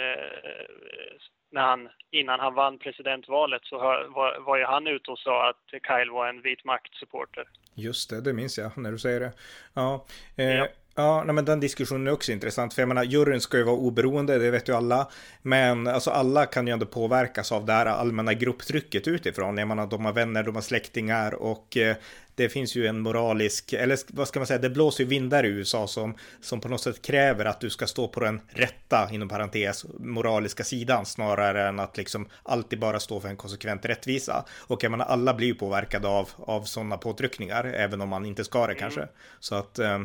när 1.50 1.62
han, 1.62 1.88
innan 2.10 2.40
han 2.40 2.54
vann 2.54 2.78
presidentvalet 2.78 3.64
så 3.64 3.78
var, 3.78 4.40
var 4.40 4.56
ju 4.56 4.64
han 4.64 4.86
ute 4.86 5.10
och 5.10 5.18
sa 5.18 5.48
att 5.48 5.82
Kyle 5.86 6.10
var 6.10 6.28
en 6.28 6.42
vit 6.42 6.64
maktsupporter. 6.64 7.44
Just 7.74 8.10
det, 8.10 8.20
det 8.20 8.32
minns 8.32 8.58
jag 8.58 8.78
när 8.78 8.92
du 8.92 8.98
säger 8.98 9.20
det. 9.20 9.32
Ja, 9.74 10.06
eh, 10.36 10.54
Ja. 10.54 10.66
Ja 10.96 11.24
nej, 11.24 11.34
men 11.34 11.44
den 11.44 11.60
diskussionen 11.60 12.06
är 12.06 12.10
också 12.10 12.32
intressant. 12.32 12.74
För 12.74 12.82
jag 12.82 12.88
menar, 12.88 13.04
juryn 13.04 13.40
ska 13.40 13.56
ju 13.56 13.62
vara 13.62 13.76
oberoende, 13.76 14.38
det 14.38 14.50
vet 14.50 14.68
ju 14.68 14.76
alla. 14.76 15.08
Men 15.42 15.86
alltså 15.86 16.10
alla 16.10 16.46
kan 16.46 16.66
ju 16.66 16.72
ändå 16.72 16.86
påverkas 16.86 17.52
av 17.52 17.66
det 17.66 17.72
här 17.72 17.86
allmänna 17.86 18.34
grupptrycket 18.34 19.08
utifrån. 19.08 19.58
Jag 19.58 19.68
menar, 19.68 19.86
de 19.86 20.04
har 20.04 20.12
vänner, 20.12 20.42
de 20.42 20.54
har 20.54 20.62
släktingar 20.62 21.34
och 21.34 21.76
eh, 21.76 21.96
det 22.36 22.48
finns 22.48 22.74
ju 22.74 22.86
en 22.86 23.00
moralisk, 23.00 23.72
eller 23.72 23.98
vad 24.08 24.28
ska 24.28 24.40
man 24.40 24.46
säga, 24.46 24.58
det 24.58 24.70
blåser 24.70 25.04
ju 25.04 25.10
vindar 25.10 25.44
i 25.44 25.48
USA 25.48 25.86
som, 25.86 26.14
som 26.40 26.60
på 26.60 26.68
något 26.68 26.80
sätt 26.80 27.02
kräver 27.02 27.44
att 27.44 27.60
du 27.60 27.70
ska 27.70 27.86
stå 27.86 28.08
på 28.08 28.20
den 28.20 28.40
rätta, 28.48 29.08
inom 29.12 29.28
parentes, 29.28 29.86
moraliska 29.98 30.64
sidan 30.64 31.06
snarare 31.06 31.68
än 31.68 31.80
att 31.80 31.96
liksom 31.96 32.28
alltid 32.42 32.78
bara 32.78 33.00
stå 33.00 33.20
för 33.20 33.28
en 33.28 33.36
konsekvent 33.36 33.84
rättvisa. 33.84 34.44
Och 34.66 34.84
jag 34.84 34.90
menar, 34.90 35.06
alla 35.06 35.34
blir 35.34 35.46
ju 35.46 35.54
påverkade 35.54 36.08
av, 36.08 36.28
av 36.36 36.62
sådana 36.62 36.96
påtryckningar, 36.96 37.64
även 37.64 38.00
om 38.00 38.08
man 38.08 38.26
inte 38.26 38.44
ska 38.44 38.66
det 38.66 38.74
kanske. 38.74 39.08
Så 39.40 39.54
att, 39.54 39.78
eh, 39.78 39.98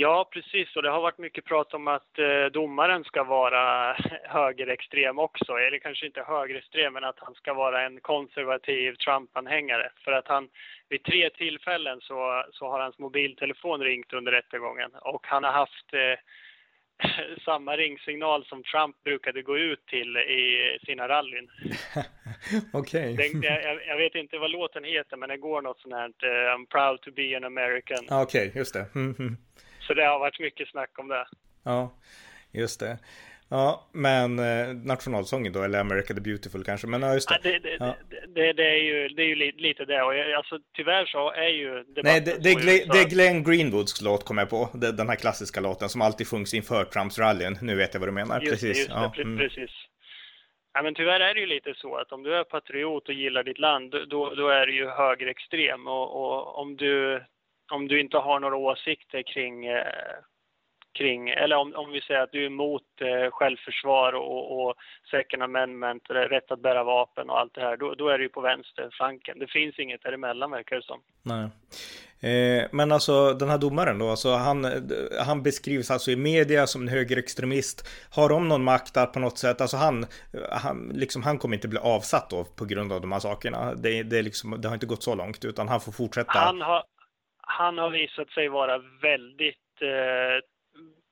Ja, 0.00 0.28
precis. 0.32 0.76
Och 0.76 0.82
det 0.82 0.90
har 0.90 1.00
varit 1.00 1.18
mycket 1.18 1.44
prat 1.44 1.74
om 1.74 1.88
att 1.88 2.18
eh, 2.18 2.46
domaren 2.52 3.04
ska 3.04 3.24
vara 3.24 3.92
högerextrem 4.24 5.18
också. 5.18 5.52
Eller 5.52 5.78
kanske 5.78 6.06
inte 6.06 6.22
högerextrem, 6.22 6.92
men 6.92 7.04
att 7.04 7.18
han 7.18 7.34
ska 7.34 7.54
vara 7.54 7.86
en 7.86 8.00
konservativ 8.00 8.94
Trump-anhängare. 8.94 9.90
För 10.04 10.12
att 10.12 10.28
han 10.28 10.48
vid 10.88 11.02
tre 11.02 11.30
tillfällen 11.30 12.00
så, 12.00 12.44
så 12.52 12.68
har 12.70 12.80
hans 12.80 12.98
mobiltelefon 12.98 13.80
ringt 13.80 14.12
under 14.12 14.32
rättegången. 14.32 14.90
Och 14.94 15.26
han 15.26 15.44
har 15.44 15.52
haft 15.52 15.88
eh, 15.92 16.18
samma 17.44 17.76
ringsignal 17.76 18.44
som 18.44 18.62
Trump 18.62 19.04
brukade 19.04 19.42
gå 19.42 19.58
ut 19.58 19.86
till 19.86 20.16
i 20.16 20.78
sina 20.86 21.08
rallyn. 21.08 21.50
okej. 22.72 23.16
Den, 23.16 23.42
jag, 23.42 23.86
jag 23.86 23.96
vet 23.96 24.14
inte 24.14 24.38
vad 24.38 24.50
låten 24.50 24.84
heter, 24.84 25.16
men 25.16 25.28
det 25.28 25.36
går 25.36 25.62
något 25.62 25.80
sånt 25.80 25.94
här 25.94 26.12
eh, 26.22 26.54
I'm 26.54 26.66
proud 26.66 27.00
to 27.00 27.10
be 27.10 27.36
an 27.36 27.44
American. 27.44 28.04
Ja, 28.08 28.22
Okej, 28.22 28.52
just 28.54 28.74
det. 28.74 28.86
Mm, 28.94 29.14
mm. 29.18 29.36
Så 29.88 29.94
det 29.94 30.04
har 30.06 30.18
varit 30.18 30.40
mycket 30.40 30.68
snack 30.68 30.98
om 30.98 31.08
det. 31.08 31.26
Ja, 31.64 31.92
just 32.52 32.80
det. 32.80 32.98
Ja, 33.50 33.88
men 33.92 34.38
eh, 34.38 34.68
nationalsången 34.74 35.52
då, 35.52 35.62
eller 35.62 35.80
America 35.80 36.14
the 36.14 36.20
Beautiful 36.20 36.64
kanske, 36.64 36.86
men 36.86 37.02
ja, 37.02 37.14
just 37.14 37.30
Ja, 37.30 37.38
det. 37.42 37.50
det, 37.52 37.58
det, 37.58 37.76
Ja. 37.80 37.94
det, 38.10 38.26
det, 38.34 38.52
det 38.52 38.68
är 38.70 38.82
ju, 38.82 39.08
det 39.08 39.22
är 39.22 39.26
ju 39.26 39.34
li- 39.34 39.54
lite 39.56 39.84
det. 39.84 40.02
Och 40.02 40.14
jag, 40.14 40.32
alltså, 40.32 40.58
tyvärr 40.76 41.06
så 41.06 41.30
är 41.32 41.48
ju 41.48 41.84
Nej, 42.02 42.20
det, 42.20 42.42
det, 42.42 42.50
är 42.50 42.54
Glenn, 42.54 42.88
det 42.92 42.98
är 42.98 43.08
Glenn 43.08 43.44
Greenwoods 43.44 44.02
låt 44.02 44.24
kommer 44.24 44.42
jag 44.42 44.50
på. 44.50 44.68
Det- 44.74 44.92
Den 44.92 45.08
här 45.08 45.16
klassiska 45.16 45.60
låten 45.60 45.88
som 45.88 46.02
alltid 46.02 46.28
sjungs 46.28 46.54
inför 46.54 46.84
Trumps 46.84 47.18
rallyn. 47.18 47.58
Nu 47.62 47.74
vet 47.76 47.94
jag 47.94 48.00
vad 48.00 48.08
du 48.08 48.12
menar. 48.12 48.40
Just, 48.40 48.52
Precis. 48.52 48.78
Just 48.78 48.88
det, 48.88 48.94
ja, 48.94 49.12
mm. 49.22 49.38
precis. 49.38 49.70
Ja, 50.74 50.82
men 50.82 50.94
tyvärr 50.94 51.20
är 51.20 51.34
det 51.34 51.40
ju 51.40 51.46
lite 51.46 51.74
så 51.76 51.96
att 51.96 52.12
om 52.12 52.22
du 52.22 52.34
är 52.34 52.44
patriot 52.44 53.08
och 53.08 53.14
gillar 53.14 53.42
ditt 53.44 53.58
land, 53.58 53.90
då, 54.08 54.34
då 54.34 54.48
är 54.48 54.66
du 54.66 54.74
ju 54.76 54.88
högerextrem. 54.88 55.86
Och, 55.86 56.08
och 56.24 56.58
om, 56.58 56.76
du, 56.76 57.24
om 57.70 57.88
du 57.88 58.00
inte 58.00 58.16
har 58.16 58.40
några 58.40 58.56
åsikter 58.56 59.22
kring, 59.22 59.66
eh, 59.66 60.16
kring 60.98 61.28
eller 61.28 61.56
om, 61.56 61.74
om 61.76 61.92
vi 61.92 62.00
säger 62.00 62.20
att 62.20 62.32
du 62.32 62.42
är 62.42 62.46
emot 62.46 62.82
eh, 63.00 63.30
självförsvar 63.30 64.12
och, 64.12 64.60
och 64.60 64.74
second 65.10 65.42
amendment, 65.42 66.02
rätt 66.08 66.50
att 66.50 66.62
bära 66.62 66.84
vapen 66.84 67.30
och 67.30 67.40
allt 67.40 67.54
det 67.54 67.60
här, 67.60 67.76
då, 67.76 67.94
då 67.94 68.08
är 68.08 68.18
du 68.18 68.24
ju 68.24 68.28
på 68.28 68.40
vänsterflanken. 68.40 69.38
Det 69.38 69.46
finns 69.46 69.78
inget 69.78 70.02
däremellan 70.02 70.50
verkar 70.50 70.76
det 70.76 70.82
som. 70.82 71.00
Nej. 71.22 71.48
Eh, 72.20 72.66
men 72.72 72.92
alltså 72.92 73.32
den 73.32 73.48
här 73.48 73.58
domaren 73.58 73.98
då, 73.98 74.10
alltså 74.10 74.34
han, 74.34 74.66
han 75.26 75.42
beskrivs 75.42 75.90
alltså 75.90 76.10
i 76.10 76.16
media 76.16 76.66
som 76.66 76.82
en 76.82 76.88
högerextremist. 76.88 77.88
Har 78.10 78.28
de 78.28 78.48
någon 78.48 78.64
makt 78.64 78.96
att 78.96 79.12
på 79.12 79.20
något 79.20 79.38
sätt, 79.38 79.60
alltså 79.60 79.76
han, 79.76 80.06
han, 80.50 80.92
liksom, 80.94 81.22
han 81.22 81.38
kommer 81.38 81.54
inte 81.54 81.68
bli 81.68 81.78
avsatt 81.78 82.30
då 82.30 82.44
på 82.44 82.64
grund 82.64 82.92
av 82.92 83.00
de 83.00 83.12
här 83.12 83.18
sakerna. 83.18 83.74
Det, 83.74 84.02
det, 84.02 84.22
liksom, 84.22 84.60
det 84.60 84.68
har 84.68 84.74
inte 84.74 84.86
gått 84.86 85.02
så 85.02 85.14
långt 85.14 85.44
utan 85.44 85.68
han 85.68 85.80
får 85.80 85.92
fortsätta. 85.92 86.32
Han 86.32 86.60
har, 86.60 86.82
han 87.48 87.78
har 87.78 87.90
visat 87.90 88.30
sig 88.30 88.48
vara 88.48 88.78
väldigt 89.02 89.82
eh, 89.82 90.44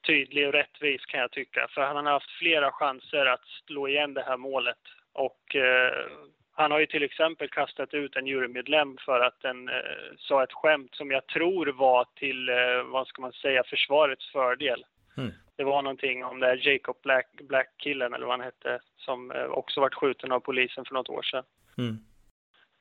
tydlig 0.06 0.46
och 0.46 0.52
rättvis 0.52 1.04
kan 1.06 1.20
jag 1.20 1.30
tycka. 1.30 1.68
För 1.70 1.80
han 1.80 2.06
har 2.06 2.12
haft 2.12 2.30
flera 2.30 2.72
chanser 2.72 3.26
att 3.26 3.44
slå 3.66 3.88
igen 3.88 4.14
det 4.14 4.22
här 4.22 4.36
målet. 4.36 4.78
Och 5.12 5.56
eh, 5.56 6.06
Han 6.52 6.70
har 6.70 6.78
ju 6.78 6.86
till 6.86 7.02
exempel 7.02 7.48
kastat 7.48 7.94
ut 7.94 8.16
en 8.16 8.26
jurymedlem 8.26 8.96
för 9.00 9.20
att 9.20 9.40
den 9.40 9.68
eh, 9.68 9.74
sa 10.18 10.42
ett 10.42 10.52
skämt 10.52 10.94
som 10.94 11.10
jag 11.10 11.26
tror 11.26 11.66
var 11.66 12.06
till, 12.14 12.48
eh, 12.48 12.82
vad 12.84 13.06
ska 13.06 13.22
man 13.22 13.32
säga, 13.32 13.62
försvarets 13.64 14.32
fördel. 14.32 14.84
Mm. 15.16 15.32
Det 15.56 15.64
var 15.64 15.82
någonting 15.82 16.24
om 16.24 16.40
det 16.40 16.46
här 16.46 16.68
Jacob 16.68 16.96
Black, 17.02 17.28
Black-killen 17.48 18.14
eller 18.14 18.26
vad 18.26 18.38
han 18.38 18.44
hette, 18.44 18.80
som 18.96 19.30
eh, 19.30 19.44
också 19.44 19.80
varit 19.80 19.94
skjuten 19.94 20.32
av 20.32 20.40
polisen 20.40 20.84
för 20.84 20.94
något 20.94 21.08
år 21.08 21.22
sedan. 21.22 21.44
Mm. 21.78 21.96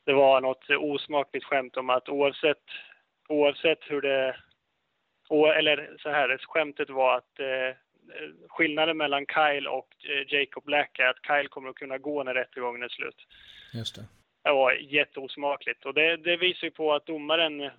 Det 0.06 0.14
var 0.14 0.42
något 0.42 0.70
osmakligt 0.70 1.46
skämt 1.46 1.78
om 1.78 1.90
att 1.90 2.10
oavsett, 2.10 2.64
oavsett 3.28 3.80
hur 3.82 4.02
det, 4.02 4.36
eller 5.58 5.98
så 6.00 6.10
här, 6.10 6.38
skämtet 6.42 6.90
var 6.90 7.18
att 7.18 7.40
eh, 7.40 7.76
skillnaden 8.50 8.98
mellan 8.98 9.26
Kyle 9.26 9.68
och 9.68 9.90
eh, 10.04 10.34
Jacob 10.34 10.64
Black 10.64 11.00
är 11.00 11.08
att 11.08 11.26
Kyle 11.28 11.48
kommer 11.48 11.70
att 11.70 11.76
kunna 11.76 11.98
gå 11.98 12.24
när 12.24 12.34
rättegången 12.34 12.84
är 12.84 12.90
slut. 12.90 13.28
Just 13.74 13.96
det. 13.96 14.06
Det 14.44 14.52
var 14.52 14.72
jätteosmakligt 14.72 15.86
och 15.86 15.94
det, 15.94 16.18
det 16.18 16.38
visar 16.38 16.68
ju 16.68 16.72
på 16.72 16.94
att 16.94 17.06
domaren 17.06 17.72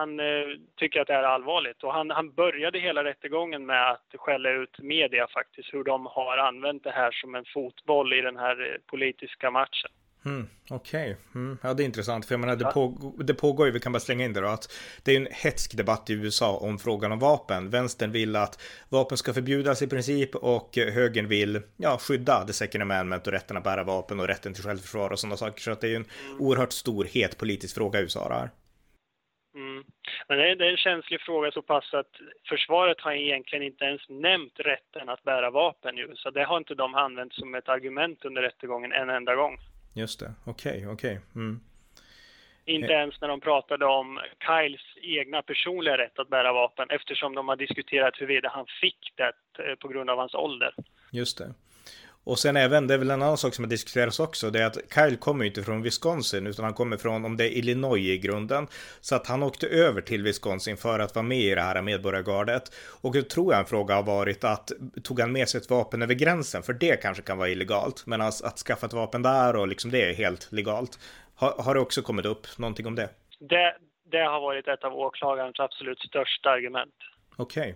han 0.00 0.20
eh, 0.20 0.46
tycker 0.76 1.00
att 1.00 1.06
det 1.06 1.14
är 1.14 1.22
allvarligt 1.22 1.82
och 1.82 1.92
han, 1.92 2.10
han 2.10 2.32
började 2.32 2.78
hela 2.78 3.04
rättegången 3.04 3.66
med 3.66 3.90
att 3.90 4.14
skälla 4.14 4.50
ut 4.50 4.78
media 4.78 5.26
faktiskt, 5.26 5.74
hur 5.74 5.84
de 5.84 6.06
har 6.06 6.38
använt 6.38 6.84
det 6.84 6.90
här 6.90 7.10
som 7.10 7.34
en 7.34 7.44
fotboll 7.44 8.12
i 8.12 8.20
den 8.20 8.36
här 8.36 8.72
eh, 8.72 8.78
politiska 8.86 9.50
matchen. 9.50 9.90
Mm, 10.24 10.46
Okej, 10.70 11.12
okay. 11.12 11.16
mm, 11.34 11.58
ja 11.62 11.74
det 11.74 11.82
är 11.82 11.84
intressant 11.84 12.26
för 12.26 12.34
jag 12.34 12.40
menar 12.40 12.56
det, 12.56 12.64
ja. 12.64 12.70
på, 12.70 13.14
det 13.18 13.34
pågår 13.34 13.66
ju, 13.66 13.72
vi 13.72 13.80
kan 13.80 13.92
bara 13.92 14.00
slänga 14.00 14.24
in 14.24 14.32
det 14.32 14.40
då, 14.40 14.46
att 14.46 14.72
det 15.04 15.12
är 15.12 15.16
en 15.16 15.28
hetsk 15.30 15.76
debatt 15.76 16.10
i 16.10 16.12
USA 16.12 16.56
om 16.56 16.78
frågan 16.78 17.12
om 17.12 17.18
vapen. 17.18 17.70
Vänstern 17.70 18.12
vill 18.12 18.36
att 18.36 18.62
vapen 18.88 19.18
ska 19.18 19.34
förbjudas 19.34 19.82
i 19.82 19.88
princip 19.88 20.34
och 20.34 20.76
högern 20.76 21.28
vill 21.28 21.60
ja, 21.76 21.98
skydda 21.98 22.46
the 22.46 22.52
second 22.52 22.82
amendment 22.82 23.26
och 23.26 23.32
rätten 23.32 23.56
att 23.56 23.64
bära 23.64 23.84
vapen 23.84 24.20
och 24.20 24.26
rätten 24.26 24.54
till 24.54 24.64
självförsvar 24.64 25.10
och 25.10 25.18
sådana 25.18 25.36
saker. 25.36 25.60
Så 25.60 25.70
att 25.70 25.80
det 25.80 25.86
är 25.86 25.90
ju 25.90 25.96
en 25.96 26.04
mm. 26.26 26.40
oerhört 26.40 26.72
stor, 26.72 27.04
het 27.04 27.38
politisk 27.38 27.74
fråga 27.74 27.98
i 27.98 28.02
USA 28.02 28.28
det 28.28 28.34
här. 28.34 28.50
Mm. 29.54 29.84
Men 30.28 30.38
det 30.38 30.50
är, 30.50 30.56
det 30.56 30.66
är 30.66 30.70
en 30.70 30.76
känslig 30.76 31.20
fråga 31.20 31.50
så 31.50 31.62
pass 31.62 31.94
att 31.94 32.12
försvaret 32.48 33.00
har 33.00 33.12
egentligen 33.12 33.64
inte 33.64 33.84
ens 33.84 34.02
nämnt 34.08 34.60
rätten 34.60 35.08
att 35.08 35.22
bära 35.22 35.50
vapen 35.50 35.96
ju, 35.96 36.16
så 36.16 36.30
det 36.30 36.44
har 36.44 36.56
inte 36.56 36.74
de 36.74 36.94
använt 36.94 37.32
som 37.32 37.54
ett 37.54 37.68
argument 37.68 38.24
under 38.24 38.42
rättegången 38.42 38.92
en 38.92 39.10
enda 39.10 39.34
gång. 39.34 39.58
Just 40.00 40.20
det, 40.20 40.34
okej, 40.44 40.70
okay, 40.70 40.86
okej. 40.86 41.18
Okay. 41.18 41.42
Mm. 41.42 41.60
Inte 42.64 42.92
ens 42.92 43.20
när 43.20 43.28
de 43.28 43.40
pratade 43.40 43.86
om 43.86 44.20
Kyles 44.46 44.80
egna 45.02 45.42
personliga 45.42 45.98
rätt 45.98 46.18
att 46.18 46.28
bära 46.28 46.52
vapen 46.52 46.86
eftersom 46.90 47.34
de 47.34 47.48
har 47.48 47.56
diskuterat 47.56 48.14
huruvida 48.20 48.48
han 48.48 48.66
fick 48.80 49.12
det 49.14 49.32
eh, 49.64 49.74
på 49.74 49.88
grund 49.88 50.10
av 50.10 50.18
hans 50.18 50.34
ålder. 50.34 50.74
Just 51.10 51.38
det. 51.38 51.54
Och 52.24 52.38
sen 52.38 52.56
även, 52.56 52.86
det 52.86 52.94
är 52.94 52.98
väl 52.98 53.10
en 53.10 53.22
annan 53.22 53.36
sak 53.36 53.54
som 53.54 53.64
har 53.64 53.70
diskuterats 53.70 54.20
också, 54.20 54.50
det 54.50 54.62
är 54.62 54.66
att 54.66 54.78
Kyle 54.94 55.16
kommer 55.16 55.44
inte 55.44 55.62
från 55.62 55.82
Wisconsin 55.82 56.46
utan 56.46 56.64
han 56.64 56.74
kommer 56.74 56.96
från, 56.96 57.24
om 57.24 57.36
det 57.36 57.44
är 57.44 57.58
Illinois 57.58 58.00
i 58.00 58.18
grunden. 58.18 58.66
Så 59.00 59.14
att 59.14 59.26
han 59.26 59.42
åkte 59.42 59.66
över 59.66 60.00
till 60.00 60.22
Wisconsin 60.22 60.76
för 60.76 60.98
att 60.98 61.14
vara 61.14 61.22
med 61.22 61.38
i 61.38 61.54
det 61.54 61.60
här 61.60 61.82
medborgargardet. 61.82 62.62
Och 63.02 63.12
då 63.14 63.22
tror 63.22 63.52
jag 63.52 63.60
en 63.60 63.66
fråga 63.66 63.94
har 63.94 64.02
varit 64.02 64.44
att 64.44 64.72
tog 65.02 65.20
han 65.20 65.32
med 65.32 65.48
sig 65.48 65.60
ett 65.60 65.70
vapen 65.70 66.02
över 66.02 66.14
gränsen? 66.14 66.62
För 66.62 66.72
det 66.72 67.02
kanske 67.02 67.22
kan 67.22 67.38
vara 67.38 67.48
illegalt. 67.48 68.06
Men 68.06 68.20
att, 68.20 68.44
att 68.44 68.58
skaffa 68.58 68.86
ett 68.86 68.92
vapen 68.92 69.22
där 69.22 69.56
och 69.56 69.68
liksom 69.68 69.90
det 69.90 70.10
är 70.10 70.14
helt 70.14 70.52
legalt. 70.52 70.98
Har, 71.34 71.62
har 71.62 71.74
det 71.74 71.80
också 71.80 72.02
kommit 72.02 72.26
upp 72.26 72.46
någonting 72.58 72.86
om 72.86 72.94
det? 72.94 73.08
Det, 73.38 73.76
det 74.10 74.24
har 74.24 74.40
varit 74.40 74.68
ett 74.68 74.84
av 74.84 74.94
åklagarens 74.94 75.60
absolut 75.60 75.98
största 75.98 76.50
argument. 76.50 76.94
Okej. 77.36 77.62
Okay. 77.62 77.74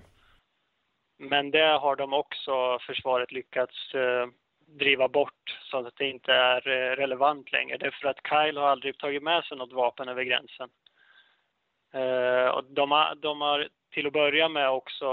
Men 1.18 1.50
det 1.50 1.78
har 1.78 1.96
de 1.96 2.12
också, 2.12 2.78
försvaret, 2.78 3.32
lyckats 3.32 3.94
eh, 3.94 4.26
driva 4.66 5.08
bort 5.08 5.58
så 5.70 5.86
att 5.86 5.96
det 5.96 6.08
inte 6.08 6.32
är 6.32 6.68
eh, 6.68 6.96
relevant 6.96 7.52
längre. 7.52 7.76
Det 7.76 7.86
är 7.86 7.90
för 7.90 8.08
att 8.08 8.26
Kyle 8.28 8.56
har 8.56 8.68
aldrig 8.68 8.98
tagit 8.98 9.22
med 9.22 9.44
sig 9.44 9.56
något 9.56 9.72
vapen 9.72 10.08
över 10.08 10.22
gränsen. 10.22 10.68
Eh, 11.92 12.48
och 12.48 12.64
de, 12.64 12.90
har, 12.90 13.14
de 13.14 13.40
har 13.40 13.68
till 13.90 14.06
att 14.06 14.12
börja 14.12 14.48
med 14.48 14.70
också 14.70 15.06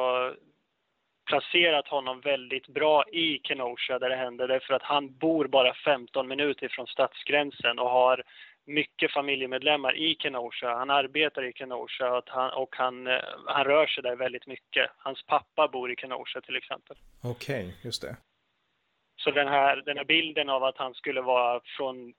placerat 1.25 1.87
honom 1.87 2.21
väldigt 2.21 2.67
bra 2.67 3.03
i 3.11 3.39
Kenosha 3.43 3.99
där 3.99 4.09
det 4.09 4.15
händer 4.15 4.47
därför 4.47 4.73
att 4.73 4.83
han 4.83 5.17
bor 5.17 5.47
bara 5.47 5.73
15 5.73 6.27
minuter 6.27 6.67
från 6.67 6.87
stadsgränsen 6.87 7.79
och 7.79 7.89
har 7.89 8.23
mycket 8.73 9.11
familjemedlemmar 9.11 9.95
i 9.97 10.15
Kenosha. 10.19 10.75
Han 10.75 10.89
arbetar 10.89 11.43
i 11.43 11.53
Kenosha 11.53 12.17
och 12.17 12.23
han, 12.27 12.51
och 12.51 12.75
han, 12.75 13.07
eh, 13.07 13.19
han 13.45 13.65
rör 13.65 13.87
sig 13.87 14.03
där 14.03 14.15
väldigt 14.15 14.47
mycket. 14.47 14.91
Hans 14.97 15.23
pappa 15.25 15.67
bor 15.67 15.91
i 15.91 15.95
Kenosha 15.95 16.41
till 16.41 16.55
exempel. 16.55 16.97
Okej, 17.23 17.65
okay, 17.65 17.73
just 17.81 18.01
det. 18.01 18.17
Så 19.15 19.31
den 19.31 19.47
här, 19.47 19.75
den 19.85 19.97
här 19.97 20.05
bilden 20.05 20.49
av 20.49 20.63
att 20.63 20.77
han 20.77 20.93
skulle 20.93 21.21
vara 21.21 21.61
från 21.77 22.13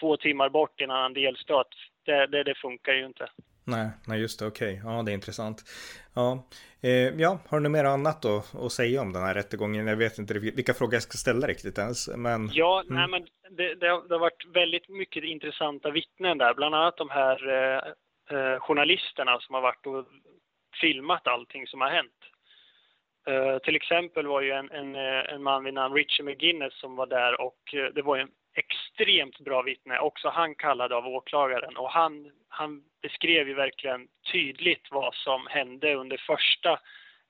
två 0.00 0.16
timmar 0.16 0.48
bort 0.48 0.80
i 0.80 0.84
en 0.84 0.90
annan 0.90 1.14
delstat, 1.14 1.68
det, 2.04 2.26
det, 2.26 2.42
det 2.42 2.54
funkar 2.54 2.92
ju 2.92 3.06
inte. 3.06 3.30
Nej, 3.64 3.90
nej 4.06 4.20
just 4.20 4.38
det, 4.38 4.46
okej. 4.46 4.80
Okay. 4.80 4.92
Ja, 4.92 5.02
det 5.02 5.12
är 5.12 5.14
intressant. 5.14 5.64
Ja, 6.14 6.46
eh, 6.82 6.90
ja 6.90 7.38
har 7.48 7.58
du 7.58 7.62
något 7.62 7.72
mer 7.72 7.84
annat 7.84 8.22
då 8.22 8.42
att 8.64 8.72
säga 8.72 9.00
om 9.00 9.12
den 9.12 9.22
här 9.22 9.34
rättegången? 9.34 9.86
Jag 9.86 9.96
vet 9.96 10.18
inte 10.18 10.34
vilka 10.38 10.74
frågor 10.74 10.94
jag 10.94 11.02
ska 11.02 11.16
ställa 11.16 11.46
riktigt 11.46 11.78
ens, 11.78 12.08
men... 12.16 12.50
Ja, 12.52 12.80
mm. 12.80 12.94
nej 12.94 13.08
men 13.08 13.28
det, 13.56 13.74
det, 13.74 13.88
har, 13.88 14.08
det, 14.08 14.14
har, 14.14 14.20
varit 14.20 14.46
väldigt 14.54 14.88
mycket 14.88 15.24
intressanta 15.24 15.90
vittnen 15.90 16.38
där, 16.38 16.54
bland 16.54 16.74
annat 16.74 16.96
de 16.96 17.10
här 17.10 17.48
eh, 17.48 17.82
eh, 18.36 18.60
journalisterna 18.60 19.38
som 19.40 19.54
har 19.54 19.62
varit 19.62 19.86
och 19.86 20.06
filmat 20.80 21.26
allting 21.26 21.66
som 21.66 21.80
har 21.80 21.90
hänt. 21.90 22.20
Uh, 23.28 23.58
till 23.58 23.76
exempel 23.76 24.26
var 24.26 24.40
ju 24.40 24.50
en, 24.50 24.70
en, 24.70 24.94
eh, 24.94 25.34
en 25.34 25.42
man 25.42 25.64
vid 25.64 25.74
namn 25.74 25.94
Richie 25.94 26.24
McGuinness 26.24 26.80
som 26.80 26.96
var 26.96 27.06
där 27.06 27.40
och 27.40 27.74
uh, 27.74 27.84
det 27.94 28.02
var 28.02 28.16
en 28.16 28.28
extremt 28.54 29.38
bra 29.38 29.62
vittne, 29.62 29.98
också 29.98 30.28
han 30.28 30.54
kallad 30.54 30.92
av 30.92 31.06
åklagaren 31.06 31.76
och 31.76 31.90
han, 31.90 32.32
han 32.48 32.82
beskrev 33.02 33.48
ju 33.48 33.54
verkligen 33.54 34.08
tydligt 34.32 34.88
vad 34.90 35.14
som 35.14 35.46
hände 35.46 35.94
under 35.94 36.16
första, 36.16 36.72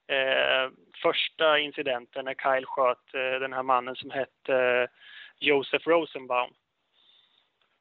eh, 0.07 0.71
första 1.03 1.59
incidenten 1.59 2.25
när 2.25 2.35
Kyle 2.35 2.67
sköt 2.67 3.15
eh, 3.15 3.41
den 3.41 3.53
här 3.53 3.63
mannen 3.63 3.97
som 3.97 4.11
hette 4.11 4.55
eh, 4.55 4.89
Joseph 5.39 5.89
Rosenbaum. 5.89 6.51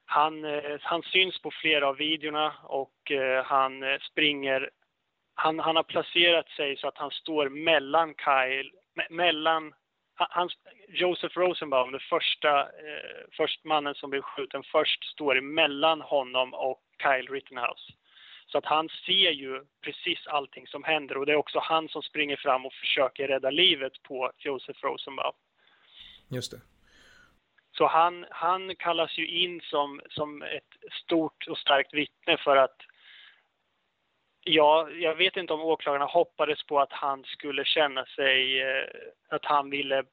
Han, 0.05 0.45
eh, 0.45 0.79
han 0.81 1.03
syns 1.03 1.41
på 1.41 1.51
flera 1.51 1.87
av 1.87 1.95
videorna 1.95 2.53
och 2.63 3.11
han 3.45 3.99
springer 4.11 4.69
han, 5.39 5.59
han 5.59 5.75
har 5.75 5.83
placerat 5.83 6.49
sig 6.49 6.77
så 6.77 6.87
att 6.87 6.97
han 6.97 7.11
står 7.11 7.49
mellan 7.49 8.15
Kyle, 8.15 8.71
me, 8.95 9.03
mellan 9.09 9.73
han, 10.29 10.49
Joseph 10.87 11.37
Rosenbaum, 11.37 11.91
den 11.91 12.01
första, 12.09 12.61
eh, 12.61 13.25
först 13.31 13.65
mannen 13.65 13.95
som 13.95 14.09
blev 14.09 14.21
skjuten 14.21 14.63
först, 14.63 15.03
står 15.03 15.41
mellan 15.41 16.01
honom 16.01 16.53
och 16.53 16.81
Kyle 17.03 17.27
Rittenhouse. 17.27 17.93
Så 18.47 18.57
att 18.57 18.65
han 18.65 18.89
ser 19.05 19.31
ju 19.31 19.65
precis 19.81 20.27
allting 20.27 20.67
som 20.67 20.83
händer 20.83 21.17
och 21.17 21.25
det 21.25 21.31
är 21.31 21.35
också 21.35 21.59
han 21.59 21.89
som 21.89 22.01
springer 22.01 22.37
fram 22.37 22.65
och 22.65 22.73
försöker 22.73 23.27
rädda 23.27 23.49
livet 23.49 24.03
på 24.03 24.31
Joseph 24.37 24.83
Rosenbaum. 24.83 25.35
Just 26.29 26.51
det. 26.51 26.61
Så 27.71 27.87
han, 27.87 28.25
han 28.29 28.75
kallas 28.75 29.17
ju 29.17 29.27
in 29.27 29.61
som, 29.63 30.01
som 30.09 30.41
ett 30.41 30.93
stort 31.03 31.47
och 31.47 31.57
starkt 31.57 31.93
vittne 31.93 32.37
för 32.37 32.57
att 32.57 32.77
Ja, 34.43 34.89
jag 34.99 35.15
vet 35.15 35.37
inte 35.37 35.53
om 35.53 35.61
åklagarna 35.61 36.05
hoppades 36.05 36.63
på 36.63 36.79
att 36.79 36.91
han 36.91 37.23
skulle 37.23 37.65
känna 37.65 38.05
sig, 38.05 38.61
eh, 38.61 38.85
att 39.29 39.45
han 39.45 39.69
ville 39.69 40.03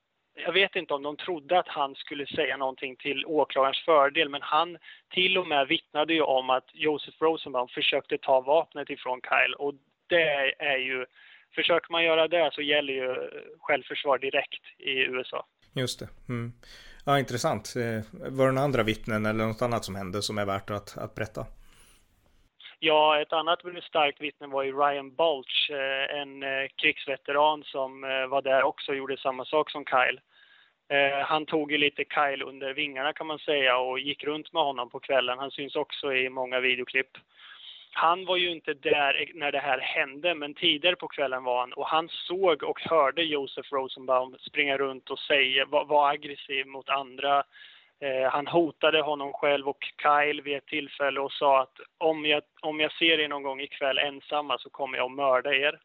jag 0.45 0.53
vet 0.53 0.77
inte 0.77 0.95
om 0.95 1.03
de 1.03 1.17
trodde 1.17 1.59
att 1.59 1.69
han 1.69 1.95
skulle 1.95 2.27
säga 2.27 2.57
någonting 2.57 2.97
till 2.97 3.27
åklagarens 3.27 3.85
fördel, 3.85 4.29
men 4.29 4.43
han 4.43 4.79
till 5.15 5.39
och 5.39 5.47
med 5.47 5.69
vittnade 5.69 6.15
ju 6.15 6.21
om 6.21 6.51
att 6.51 6.65
Joseph 6.73 7.17
Rosenbaum 7.21 7.69
försökte 7.69 8.19
ta 8.19 8.41
vapnet 8.41 8.91
ifrån 8.91 9.21
Kyle 9.21 9.55
och 9.55 9.75
det 10.07 10.55
är 10.59 10.79
ju, 10.79 11.07
försöker 11.55 11.93
man 11.93 12.05
göra 12.05 12.29
det 12.29 12.51
så 12.53 12.63
gäller 12.63 12.93
ju 12.93 13.31
självförsvar 13.59 14.19
direkt 14.19 14.63
i 14.79 14.91
USA. 14.91 15.47
Just 15.73 16.01
det. 16.01 16.09
Mm. 16.29 16.53
Ja, 17.05 17.19
intressant. 17.19 17.75
Eh, 17.77 18.31
var 18.31 18.47
det 18.47 18.53
några 18.53 18.65
andra 18.65 18.83
vittnen 18.83 19.27
eller 19.27 19.47
något 19.47 19.63
annat 19.63 19.85
som 19.85 19.97
hände 19.97 20.23
som 20.23 20.39
är 20.39 20.45
värt 20.45 20.71
att, 20.71 20.99
att 20.99 21.15
berätta? 21.15 21.47
Ja, 22.79 23.21
ett 23.21 23.33
annat 23.33 23.61
starkt 23.83 24.21
vittne 24.21 24.47
var 24.47 24.63
ju 24.63 24.73
Ryan 24.73 25.15
Balch, 25.15 25.71
eh, 25.71 26.21
en 26.21 26.43
eh, 26.43 26.69
krigsveteran 26.77 27.65
som 27.65 28.05
eh, 28.05 28.27
var 28.27 28.43
där 28.43 28.63
också 28.63 28.93
och 28.93 28.99
gjorde 28.99 29.17
samma 29.17 29.45
sak 29.45 29.71
som 29.71 29.85
Kyle. 29.85 30.21
Han 31.25 31.47
tog 31.47 31.73
ju 31.73 31.79
lite 31.79 32.05
Kyle 32.05 32.43
under 32.43 32.75
vingarna 32.75 33.13
kan 33.13 33.27
man 33.27 33.39
säga 33.39 33.79
och 33.79 33.99
gick 33.99 34.25
runt 34.25 34.53
med 34.53 34.63
honom 34.63 34.91
på 34.91 35.01
kvällen. 35.01 35.39
Han 35.39 35.51
syns 35.51 35.77
också 35.77 36.15
i 36.15 36.29
många 36.29 36.61
videoklipp. 36.61 37.11
Han 37.93 38.25
var 38.25 38.37
ju 38.37 38.51
inte 38.51 38.75
där 38.75 39.31
när 39.35 39.53
det 39.53 39.59
här 39.59 39.79
hände, 39.79 40.35
men 40.35 40.55
tidigare 40.55 40.97
på 40.97 41.09
kvällen 41.09 41.45
var 41.45 41.61
han 41.61 41.73
och 41.73 41.87
han 41.87 42.09
såg 42.09 42.63
och 42.63 42.81
hörde 42.81 43.23
Josef 43.23 43.73
Rosenbaum 43.73 44.37
springa 44.41 44.79
runt 44.79 45.11
och 45.11 45.19
säga, 45.19 45.67
vara 45.67 46.11
aggressiv 46.11 46.67
mot 46.67 46.89
andra 46.89 47.45
Eh, 48.01 48.31
han 48.31 48.47
hotade 48.47 49.01
honom 49.01 49.33
själv 49.33 49.69
och 49.69 49.85
Kyle 50.03 50.43
vid 50.43 50.57
ett 50.57 50.67
tillfälle 50.67 51.21
och 51.21 51.33
sa 51.33 51.63
att 51.63 51.81
om 51.99 52.25
jag, 52.25 52.43
om 52.63 52.81
jag 52.81 52.93
ser 52.93 53.21
er 53.21 53.29
någon 53.29 53.43
gång 53.43 53.61
ikväll 53.61 53.99
ensamma 53.99 54.59
så 54.59 54.71
kommer 54.71 54.99
jag 54.99 55.05
att 55.05 55.17
mörda 55.17 55.55
er. 55.55 55.81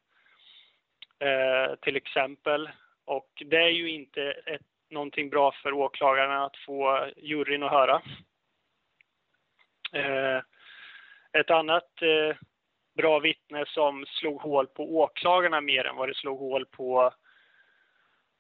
Eh, 1.20 1.76
till 1.76 1.96
exempel. 1.96 2.70
Och 3.06 3.44
det 3.46 3.58
är 3.58 3.70
ju 3.70 3.90
inte 3.90 4.32
ett, 4.32 4.62
någonting 4.90 5.30
bra 5.30 5.52
för 5.52 5.74
åklagarna 5.74 6.46
att 6.46 6.58
få 6.58 7.06
juryn 7.18 7.64
att 7.64 7.72
höra. 7.72 8.02
Eh, 9.94 10.42
ett 11.34 11.52
annat 11.52 12.02
eh, 12.02 12.36
bra 12.96 13.20
vittne 13.20 13.66
som 13.68 14.06
slog 14.08 14.42
hål 14.42 14.68
på 14.68 14.98
åklagarna 14.98 15.62
mer 15.62 15.86
än 15.86 15.96
vad 15.96 16.10
det 16.10 16.16
slog 16.16 16.40
hål 16.40 16.66
på... 16.66 17.14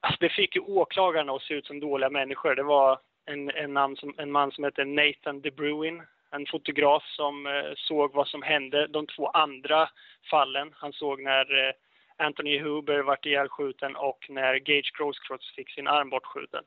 Alltså 0.03 0.17
det 0.19 0.29
fick 0.29 0.55
ju 0.55 0.61
åklagarna 0.61 1.33
att 1.33 1.41
se 1.41 1.53
ut 1.53 1.65
som 1.65 1.79
dåliga 1.79 2.09
människor. 2.09 2.55
Det 2.55 2.63
var 2.63 2.99
en, 3.25 3.51
en, 3.51 3.73
man, 3.73 3.95
som, 3.95 4.13
en 4.17 4.31
man 4.31 4.51
som 4.51 4.63
heter 4.63 4.85
Nathan 4.85 5.41
DeBruin, 5.41 6.01
en 6.31 6.45
fotograf 6.45 7.03
som 7.05 7.47
eh, 7.47 7.73
såg 7.75 8.13
vad 8.13 8.27
som 8.27 8.41
hände 8.41 8.87
de 8.87 9.07
två 9.07 9.27
andra 9.27 9.89
fallen. 10.29 10.73
Han 10.75 10.93
såg 10.93 11.21
när 11.21 11.67
eh, 11.67 11.73
Anthony 12.17 12.59
Huber 12.59 12.99
vart 12.99 13.25
ihjälskjuten 13.25 13.95
och 13.95 14.25
när 14.29 14.55
Gage 14.55 14.91
Grosecrotch 14.97 15.55
fick 15.55 15.69
sin 15.69 15.87
arm 15.87 16.09
bortskjuten. 16.09 16.63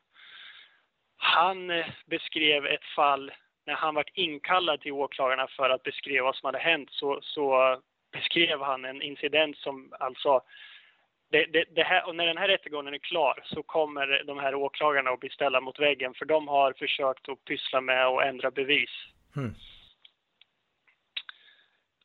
Han 1.17 1.71
eh, 1.71 1.87
beskrev 2.07 2.67
ett 2.67 2.85
fall 2.85 3.33
när 3.67 3.75
han 3.75 3.95
vart 3.95 4.11
inkallad 4.15 4.81
till 4.81 4.93
åklagarna 4.93 5.47
för 5.47 5.71
att 5.71 5.83
beskriva 5.83 6.25
vad 6.25 6.37
som 6.37 6.47
hade 6.47 6.59
hänt 6.59 6.89
så, 6.93 7.19
så 7.23 7.77
beskrev 8.13 8.63
han 8.63 8.85
en 8.85 9.03
incident 9.03 9.59
som 9.59 9.93
alltså 10.01 10.41
det, 11.31 11.45
det, 11.45 11.65
det 11.75 11.83
här, 11.83 12.09
och 12.09 12.17
när 12.17 12.27
den 12.27 12.37
här 12.37 12.49
rättegången 12.49 12.95
är 12.95 12.99
klar 12.99 13.43
så 13.45 13.63
kommer 13.63 14.23
de 14.27 14.39
här 14.39 14.55
åklagarna 14.55 15.11
att 15.11 15.21
bli 15.21 15.31
ställda 15.31 15.61
mot 15.61 15.81
väggen 15.81 16.15
för 16.15 16.25
de 16.25 16.49
har 16.49 16.73
försökt 16.73 17.29
att 17.29 17.45
pyssla 17.45 17.81
med 17.81 18.07
att 18.07 18.25
ändra 18.25 18.51
bevis. 18.51 18.91
Mm 19.37 19.55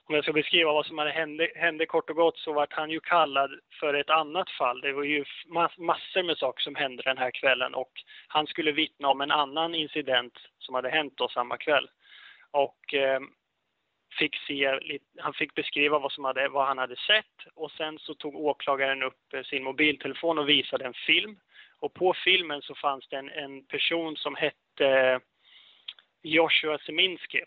om 0.10 0.16
jag 0.16 0.24
ska 0.24 0.34
beskriva 0.34 0.74
vad 0.74 0.86
som 0.86 0.98
hände, 0.98 1.52
hände 1.56 1.86
kort 1.86 2.10
och 2.10 2.16
gott 2.16 2.38
så 2.38 2.54
vart 2.54 2.74
han 2.74 2.90
ju 2.90 3.00
kallad 3.00 3.52
för 3.80 3.94
ett 3.94 4.10
annat 4.10 4.50
fall. 4.50 4.82
Det 4.82 4.94
var 4.94 5.04
ju 5.04 5.26
massor 5.78 6.24
med 6.24 6.38
saker 6.38 6.62
som 6.62 6.76
hände 6.76 7.04
den 7.04 7.18
här 7.18 7.32
kvällen 7.32 7.74
och 7.74 7.92
han 8.28 8.48
skulle 8.48 8.72
vittna 8.72 9.08
om 9.08 9.22
en 9.22 9.32
annan 9.32 9.76
incident 9.76 10.34
som 10.60 10.76
hade 10.76 10.90
hänt 10.90 11.14
då 11.18 11.28
samma 11.28 11.58
kväll. 11.58 11.90
Och 12.52 12.94
eh, 12.94 13.20
fick 14.18 14.36
se, 14.48 14.80
han 15.18 15.34
fick 15.34 15.56
beskriva 15.56 16.00
vad, 16.00 16.12
som 16.12 16.24
hade, 16.24 16.50
vad 16.50 16.68
han 16.68 16.78
hade 16.78 16.96
sett 16.96 17.54
och 17.56 17.72
sen 17.72 18.00
så 18.00 18.14
tog 18.14 18.36
åklagaren 18.36 19.04
upp 19.04 19.34
eh, 19.34 19.44
sin 19.44 19.64
mobiltelefon 19.64 20.40
och 20.40 20.50
visade 20.50 20.86
en 20.86 20.94
film. 20.94 21.40
Och 21.80 21.94
på 21.94 22.14
filmen 22.14 22.62
så 22.62 22.76
fanns 22.76 23.08
det 23.08 23.18
en, 23.18 23.30
en 23.30 23.66
person 23.66 24.16
som 24.16 24.36
hette 24.36 24.88
eh, 24.88 25.20
Joshua 26.24 26.78
Seminski 26.78 27.42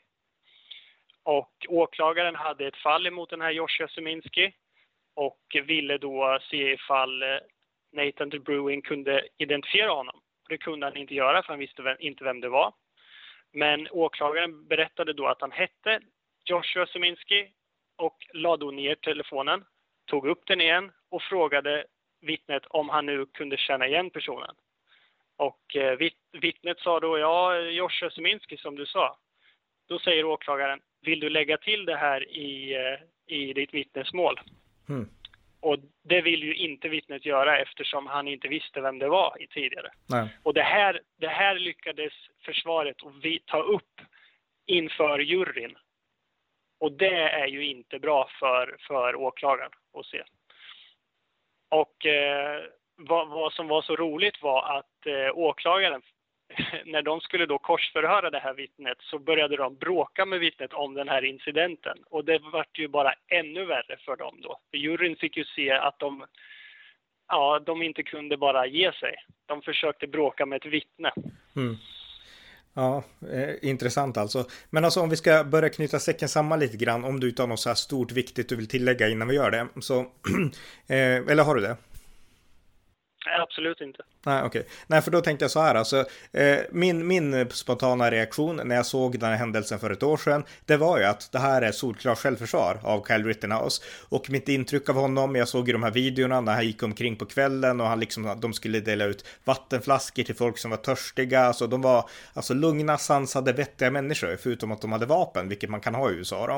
och 1.22 1.66
åklagaren 1.68 2.34
hade 2.34 2.66
ett 2.66 2.76
fall 2.76 3.06
emot 3.06 3.30
den 3.30 3.40
här 3.40 3.50
Joshua 3.50 3.88
Seminski 3.88 4.52
och 5.14 5.56
ville 5.66 5.98
då 5.98 6.38
se 6.50 6.72
ifall 6.72 7.22
eh, 7.22 7.38
Nathan 7.92 8.30
DeBruin 8.30 8.82
kunde 8.82 9.28
identifiera 9.38 9.90
honom. 9.90 10.20
Det 10.48 10.58
kunde 10.58 10.86
han 10.86 10.96
inte 10.96 11.14
göra 11.14 11.42
för 11.42 11.48
han 11.48 11.58
visste 11.58 11.96
inte 11.98 12.24
vem 12.24 12.40
det 12.40 12.48
var. 12.48 12.74
Men 13.52 13.88
åklagaren 13.90 14.68
berättade 14.68 15.12
då 15.12 15.26
att 15.26 15.40
han 15.40 15.52
hette 15.52 16.00
Joshua 16.44 16.86
Seminski 16.86 17.48
och 17.96 18.16
lade 18.32 18.72
ner 18.72 18.94
telefonen, 18.94 19.64
tog 20.06 20.26
upp 20.26 20.46
den 20.46 20.60
igen 20.60 20.92
och 21.10 21.22
frågade 21.22 21.84
vittnet 22.20 22.66
om 22.66 22.88
han 22.88 23.06
nu 23.06 23.26
kunde 23.26 23.56
känna 23.56 23.86
igen 23.86 24.10
personen. 24.10 24.54
Och 25.36 25.76
eh, 25.76 25.98
vittnet 26.32 26.78
sa 26.78 27.00
då, 27.00 27.18
ja, 27.18 27.58
Joshua 27.58 28.10
Seminski 28.10 28.56
som 28.56 28.76
du 28.76 28.86
sa. 28.86 29.18
Då 29.88 29.98
säger 29.98 30.24
åklagaren, 30.24 30.80
vill 31.00 31.20
du 31.20 31.28
lägga 31.30 31.56
till 31.56 31.84
det 31.84 31.96
här 31.96 32.28
i, 32.28 32.74
eh, 32.74 33.36
i 33.36 33.52
ditt 33.52 33.74
vittnesmål? 33.74 34.40
Mm. 34.88 35.08
Och 35.60 35.76
det 36.02 36.20
vill 36.20 36.42
ju 36.42 36.54
inte 36.54 36.88
vittnet 36.88 37.26
göra 37.26 37.58
eftersom 37.58 38.06
han 38.06 38.28
inte 38.28 38.48
visste 38.48 38.80
vem 38.80 38.98
det 38.98 39.08
var 39.08 39.36
tidigare. 39.50 39.90
Nej. 40.08 40.28
Och 40.42 40.54
det 40.54 40.62
här, 40.62 41.00
det 41.20 41.28
här 41.28 41.58
lyckades 41.58 42.12
försvaret 42.44 42.96
att 43.02 43.46
ta 43.46 43.62
upp 43.62 44.00
inför 44.66 45.18
juryn. 45.18 45.76
Och 46.82 46.92
det 46.92 47.18
är 47.18 47.46
ju 47.46 47.64
inte 47.64 47.98
bra 47.98 48.28
för, 48.40 48.76
för 48.80 49.14
åklagaren 49.14 49.70
att 49.98 50.06
se. 50.06 50.22
Och 51.68 52.06
eh, 52.06 52.62
vad, 52.96 53.28
vad, 53.28 53.52
som 53.52 53.68
var 53.68 53.82
så 53.82 53.96
roligt 53.96 54.42
var 54.42 54.78
att 54.78 55.06
eh, 55.06 55.38
åklagaren 55.38 56.02
när 56.84 57.02
de 57.02 57.20
skulle 57.20 57.46
då 57.46 57.58
korsförhöra 57.58 58.30
det 58.30 58.38
här 58.38 58.54
vittnet 58.54 58.98
så 59.00 59.18
började 59.18 59.56
de 59.56 59.76
bråka 59.76 60.26
med 60.26 60.40
vittnet 60.40 60.72
om 60.72 60.94
den 60.94 61.08
här 61.08 61.24
incidenten. 61.24 61.98
Och 62.10 62.24
det 62.24 62.38
vart 62.38 62.78
ju 62.78 62.88
bara 62.88 63.14
ännu 63.28 63.64
värre 63.64 63.96
för 63.96 64.16
dem 64.16 64.40
då. 64.42 64.60
För 64.70 64.78
juryn 64.78 65.16
fick 65.16 65.36
ju 65.36 65.44
se 65.44 65.70
att 65.70 65.98
de, 65.98 66.24
ja, 67.28 67.58
de 67.58 67.82
inte 67.82 68.02
kunde 68.02 68.36
bara 68.36 68.66
ge 68.66 68.92
sig. 68.92 69.14
De 69.46 69.62
försökte 69.62 70.06
bråka 70.06 70.46
med 70.46 70.56
ett 70.56 70.72
vittne. 70.72 71.12
Mm. 71.56 71.76
Ja, 72.74 73.02
eh, 73.32 73.68
intressant 73.70 74.16
alltså. 74.16 74.44
Men 74.70 74.84
alltså 74.84 75.00
om 75.00 75.08
vi 75.08 75.16
ska 75.16 75.44
börja 75.44 75.68
knyta 75.68 75.98
säcken 75.98 76.28
samman 76.28 76.58
lite 76.60 76.76
grann, 76.76 77.04
om 77.04 77.20
du 77.20 77.28
inte 77.28 77.42
har 77.42 77.46
något 77.46 77.60
så 77.60 77.68
här 77.68 77.76
stort 77.76 78.12
viktigt 78.12 78.48
du 78.48 78.56
vill 78.56 78.68
tillägga 78.68 79.08
innan 79.08 79.28
vi 79.28 79.34
gör 79.34 79.50
det. 79.50 79.66
Så, 79.80 80.00
eh, 80.86 81.16
eller 81.16 81.42
har 81.42 81.54
du 81.54 81.60
det? 81.60 81.76
Nej, 83.26 83.40
absolut 83.40 83.80
inte. 83.80 84.02
Nej, 84.26 84.42
okej. 84.42 84.60
Okay. 84.60 84.72
Nej, 84.86 85.02
för 85.02 85.10
då 85.10 85.20
tänkte 85.20 85.44
jag 85.44 85.50
så 85.50 85.60
här, 85.60 85.74
alltså, 85.74 86.04
eh, 86.32 86.58
min, 86.70 87.06
min 87.06 87.50
spontana 87.50 88.10
reaktion 88.10 88.60
när 88.64 88.76
jag 88.76 88.86
såg 88.86 89.18
den 89.18 89.30
här 89.30 89.36
händelsen 89.36 89.78
för 89.78 89.90
ett 89.90 90.02
år 90.02 90.16
sedan, 90.16 90.44
det 90.66 90.76
var 90.76 90.98
ju 90.98 91.04
att 91.04 91.32
det 91.32 91.38
här 91.38 91.62
är 91.62 91.72
solklart 91.72 92.18
självförsvar 92.18 92.78
av 92.82 93.04
Kyle 93.06 93.24
Rittenhouse. 93.24 93.82
Och 94.08 94.30
mitt 94.30 94.48
intryck 94.48 94.88
av 94.88 94.94
honom, 94.94 95.36
jag 95.36 95.48
såg 95.48 95.66
ju 95.66 95.72
de 95.72 95.82
här 95.82 95.90
videorna 95.90 96.40
när 96.40 96.54
han 96.54 96.66
gick 96.66 96.82
omkring 96.82 97.16
på 97.16 97.26
kvällen 97.26 97.80
och 97.80 97.86
han 97.86 98.00
liksom, 98.00 98.38
de 98.40 98.52
skulle 98.52 98.80
dela 98.80 99.04
ut 99.04 99.24
vattenflaskor 99.44 100.22
till 100.22 100.34
folk 100.34 100.58
som 100.58 100.70
var 100.70 100.78
törstiga. 100.78 101.40
Alltså 101.40 101.66
de 101.66 101.82
var 101.82 102.08
alltså 102.34 102.54
lugna, 102.54 102.98
sansade, 102.98 103.52
vettiga 103.52 103.90
människor, 103.90 104.36
förutom 104.42 104.72
att 104.72 104.80
de 104.80 104.92
hade 104.92 105.06
vapen, 105.06 105.48
vilket 105.48 105.70
man 105.70 105.80
kan 105.80 105.94
ha 105.94 106.10
i 106.10 106.14
USA 106.14 106.46
då. 106.46 106.54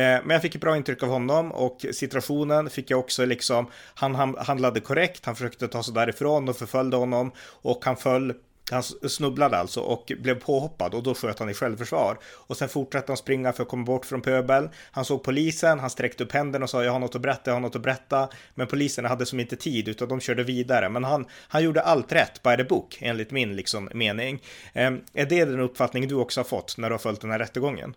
Eh, 0.00 0.02
men 0.24 0.30
jag 0.30 0.42
fick 0.42 0.54
ett 0.54 0.60
bra 0.60 0.76
intryck 0.76 1.02
av 1.02 1.08
honom 1.08 1.52
och 1.52 1.86
situationen 1.92 2.70
fick 2.70 2.90
jag 2.90 3.00
också 3.00 3.24
liksom, 3.24 3.66
han, 3.94 4.14
han 4.14 4.36
handlade 4.38 4.80
korrekt, 4.80 5.26
han 5.26 5.36
försökte 5.36 5.68
ta 5.68 5.82
sig 5.82 5.91
Alltså 5.92 6.06
därifrån 6.06 6.48
och 6.48 6.56
förföljde 6.56 6.96
honom 6.96 7.32
och 7.62 7.84
han 7.84 7.96
föll 7.96 8.34
han 8.70 8.82
snubblade 8.82 9.56
alltså 9.56 9.80
och 9.80 10.12
blev 10.18 10.40
påhoppad 10.40 10.94
och 10.94 11.02
då 11.02 11.14
sköt 11.14 11.38
han 11.38 11.50
i 11.50 11.54
självförsvar. 11.54 12.16
Och 12.48 12.56
sen 12.56 12.68
fortsatte 12.68 13.12
han 13.12 13.16
springa 13.16 13.52
för 13.52 13.62
att 13.62 13.68
komma 13.68 13.84
bort 13.84 14.06
från 14.06 14.22
pöbeln. 14.22 14.70
Han 14.92 15.04
såg 15.04 15.22
polisen, 15.24 15.80
han 15.80 15.90
sträckte 15.90 16.24
upp 16.24 16.32
händerna 16.32 16.62
och 16.62 16.70
sa 16.70 16.84
jag 16.84 16.92
har 16.92 16.98
något 16.98 17.14
att 17.14 17.22
berätta, 17.22 17.50
jag 17.50 17.54
har 17.54 17.60
något 17.60 17.76
att 17.76 17.82
berätta. 17.82 18.28
Men 18.54 18.66
poliserna 18.66 19.08
hade 19.08 19.26
som 19.26 19.40
inte 19.40 19.56
tid 19.56 19.88
utan 19.88 20.08
de 20.08 20.20
körde 20.20 20.42
vidare. 20.42 20.88
Men 20.88 21.04
han, 21.04 21.26
han 21.48 21.64
gjorde 21.64 21.82
allt 21.82 22.12
rätt 22.12 22.42
by 22.42 22.56
the 22.56 22.64
book 22.64 22.98
enligt 23.00 23.30
min 23.30 23.56
liksom 23.56 23.90
mening. 23.94 24.40
Eh, 24.74 24.92
är 25.14 25.26
det 25.26 25.44
den 25.44 25.60
uppfattning 25.60 26.08
du 26.08 26.14
också 26.14 26.40
har 26.40 26.44
fått 26.44 26.74
när 26.78 26.88
du 26.88 26.94
har 26.94 26.98
följt 26.98 27.20
den 27.20 27.30
här 27.30 27.38
rättegången? 27.38 27.94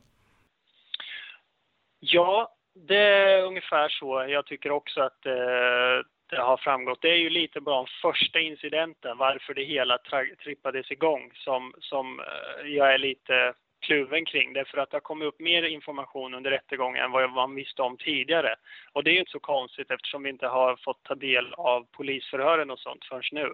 Ja, 2.00 2.56
det 2.88 2.98
är 2.98 3.44
ungefär 3.44 3.90
så. 3.90 4.26
Jag 4.30 4.46
tycker 4.46 4.72
också 4.72 5.02
att 5.02 5.26
eh, 5.26 6.06
det 6.30 6.38
har 6.38 6.58
framgått. 6.58 7.02
Det 7.02 7.12
är 7.12 7.18
ju 7.18 7.30
lite 7.30 7.62
bara 7.62 7.80
om 7.80 7.88
första 8.02 8.40
incidenten, 8.40 9.18
varför 9.18 9.54
det 9.54 9.64
hela 9.64 9.98
trippades 10.44 10.92
igång, 10.92 11.32
som, 11.34 11.74
som 11.80 12.20
eh, 12.20 12.68
jag 12.68 12.94
är 12.94 12.98
lite 12.98 13.54
kluven 13.80 14.26
kring. 14.26 14.54
Därför 14.54 14.78
att 14.78 14.92
det 14.92 14.96
har 14.96 15.02
kommit 15.02 15.28
upp 15.28 15.40
mer 15.40 15.64
information 15.64 16.34
under 16.34 16.52
rättegången 16.52 17.04
än 17.04 17.12
vad 17.12 17.30
man 17.30 17.56
visste 17.56 17.82
om 17.82 17.98
tidigare. 17.98 18.56
Och 18.92 19.04
det 19.04 19.10
är 19.10 19.14
ju 19.14 19.20
inte 19.20 19.32
så 19.32 19.40
konstigt 19.40 19.92
eftersom 19.92 20.24
vi 20.24 20.30
inte 20.30 20.48
har 20.48 20.76
fått 20.76 21.04
ta 21.04 21.16
del 21.16 21.54
av 21.54 21.88
polisförhören 21.92 22.72
och 22.72 22.80
sånt 22.80 23.06
förrän 23.06 23.24
nu. 23.32 23.54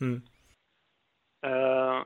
Mm. 0.00 0.22
Uh, 1.46 2.02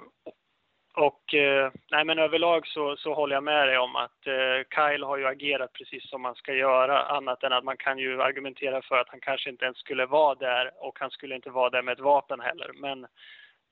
och 0.96 1.35
eh, 1.35 1.72
nej, 1.90 2.04
men 2.04 2.18
överlag 2.18 2.66
så, 2.66 2.96
så 2.98 3.14
håller 3.14 3.35
jag 3.35 3.44
med 3.44 3.68
dig 3.68 3.78
om 3.78 3.96
att 3.96 4.26
eh, 4.26 4.59
Kyle 4.74 5.04
har 5.04 5.16
ju 5.16 5.26
agerat 5.26 5.72
precis 5.72 6.11
som 6.11 6.22
man 6.22 6.35
ska 6.35 6.54
göra, 6.54 7.02
annat 7.02 7.42
än 7.42 7.52
att 7.52 7.64
man 7.64 7.76
kan 7.76 7.98
ju 7.98 8.22
argumentera 8.22 8.82
för 8.82 8.98
att 8.98 9.09
han 9.09 9.20
kanske 9.20 9.50
inte 9.50 9.64
ens 9.64 9.78
skulle 9.78 10.06
vara 10.06 10.35
där 10.35 10.70
och 10.78 10.98
han 11.00 11.11
skulle 11.11 11.35
inte 11.35 11.50
vara 11.50 11.70
där 11.70 11.82
med 11.82 11.92
ett 11.92 12.00
vapen 12.00 12.40
heller. 12.40 12.70
Men, 12.74 13.06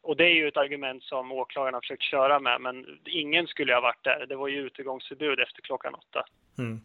och 0.03 0.17
det 0.17 0.25
är 0.25 0.35
ju 0.35 0.49
ett 0.49 0.57
argument 0.57 1.03
som 1.03 1.33
åklagarna 1.33 1.77
har 1.77 1.81
försökt 1.81 2.03
köra 2.03 2.41
med, 2.41 2.61
men 2.61 2.87
ingen 3.07 3.47
skulle 3.47 3.75
ha 3.75 3.81
varit 3.81 4.05
där. 4.05 4.27
Det 4.29 4.37
var 4.37 4.49
ju 4.49 4.67
utegångsförbud 4.67 5.41
efter 5.41 5.63
klockan 5.63 5.95
åtta. 5.95 6.25
Mm. 6.59 6.81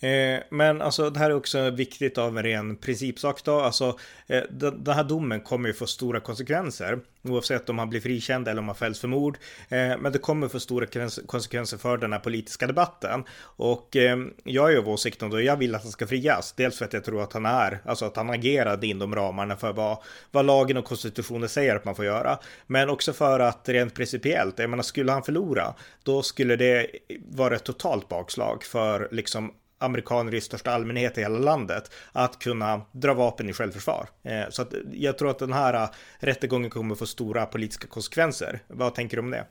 Eh, 0.00 0.42
men 0.50 0.82
alltså 0.82 1.10
det 1.10 1.18
här 1.18 1.30
är 1.30 1.36
också 1.36 1.70
viktigt 1.70 2.18
av 2.18 2.38
en 2.38 2.42
ren 2.42 2.76
principsak 2.76 3.44
då. 3.44 3.60
Alltså 3.60 3.84
eh, 4.28 4.42
den 4.50 4.94
här 4.94 5.04
domen 5.04 5.40
kommer 5.40 5.68
ju 5.68 5.74
få 5.74 5.86
stora 5.86 6.20
konsekvenser. 6.20 6.98
Oavsett 7.24 7.68
om 7.68 7.78
han 7.78 7.90
blir 7.90 8.00
frikänd 8.00 8.48
eller 8.48 8.60
om 8.60 8.68
han 8.68 8.76
fälls 8.76 9.00
för 9.00 9.08
mord. 9.08 9.38
Eh, 9.68 9.98
men 9.98 10.12
det 10.12 10.18
kommer 10.18 10.48
få 10.48 10.60
stora 10.60 10.86
konsekvenser 11.26 11.78
för 11.78 11.96
den 11.96 12.12
här 12.12 12.18
politiska 12.18 12.66
debatten. 12.66 13.24
Och 13.40 13.96
eh, 13.96 14.18
jag 14.44 14.72
är 14.72 14.78
av 14.78 14.88
åsikten 14.88 15.30
då, 15.30 15.40
jag 15.40 15.56
vill 15.56 15.74
att 15.74 15.82
han 15.82 15.92
ska 15.92 16.06
frias. 16.06 16.52
Dels 16.56 16.78
för 16.78 16.84
att 16.84 16.92
jag 16.92 17.04
tror 17.04 17.22
att 17.22 17.32
han 17.32 17.46
är, 17.46 17.78
alltså 17.84 18.04
att 18.04 18.16
han 18.16 18.30
agerade 18.30 18.86
inom 18.86 19.14
ramarna 19.14 19.56
för 19.56 19.72
vad, 19.72 19.98
vad 20.30 20.44
lagen 20.44 20.76
och 20.76 20.84
konstitutionen 20.84 21.48
säger 21.48 21.76
att 21.76 21.84
man 21.84 21.94
får 21.94 22.04
göra. 22.04 22.38
Men 22.66 22.90
också 22.90 23.12
för 23.12 23.40
att 23.40 23.68
rent 23.68 23.94
principiellt, 23.94 24.58
jag 24.58 24.70
menar 24.70 24.82
skulle 24.82 25.12
han 25.12 25.22
förlora, 25.22 25.74
då 26.02 26.22
skulle 26.22 26.56
det 26.56 26.86
vara 27.28 27.56
ett 27.56 27.64
totalt 27.64 28.08
bakslag 28.08 28.62
för 28.62 29.08
liksom 29.10 29.52
amerikaner 29.84 30.34
i 30.34 30.40
största 30.40 30.70
allmänhet 30.70 31.18
i 31.18 31.20
hela 31.20 31.38
landet 31.38 31.84
att 32.12 32.38
kunna 32.38 32.80
dra 32.92 33.14
vapen 33.14 33.48
i 33.48 33.52
självförsvar. 33.52 34.08
Eh, 34.24 34.48
så 34.48 34.62
att 34.62 34.74
jag 34.92 35.18
tror 35.18 35.30
att 35.30 35.38
den 35.38 35.52
här 35.52 35.88
rättegången 36.20 36.70
kommer 36.70 36.94
få 36.94 37.06
stora 37.06 37.46
politiska 37.46 37.88
konsekvenser. 37.88 38.60
Vad 38.68 38.94
tänker 38.94 39.16
du 39.16 39.22
om 39.22 39.30
det? 39.30 39.46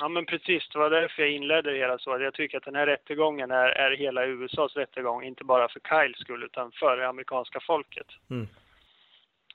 Ja, 0.00 0.08
men 0.08 0.26
precis. 0.26 0.68
Det 0.72 0.78
var 0.78 0.90
därför 0.90 1.22
jag 1.22 1.32
inledde 1.32 1.72
det 1.72 1.78
hela 1.78 1.98
så. 1.98 2.18
Jag 2.20 2.34
tycker 2.34 2.58
att 2.58 2.64
den 2.64 2.74
här 2.74 2.86
rättegången 2.86 3.50
är, 3.50 3.68
är 3.68 3.96
hela 3.96 4.26
USAs 4.26 4.76
rättegång, 4.76 5.24
inte 5.24 5.44
bara 5.44 5.68
för 5.68 5.80
Kyles 5.80 6.18
skull, 6.18 6.42
utan 6.42 6.72
för 6.72 6.96
det 6.96 7.08
amerikanska 7.08 7.60
folket. 7.66 8.06
Mm. 8.30 8.48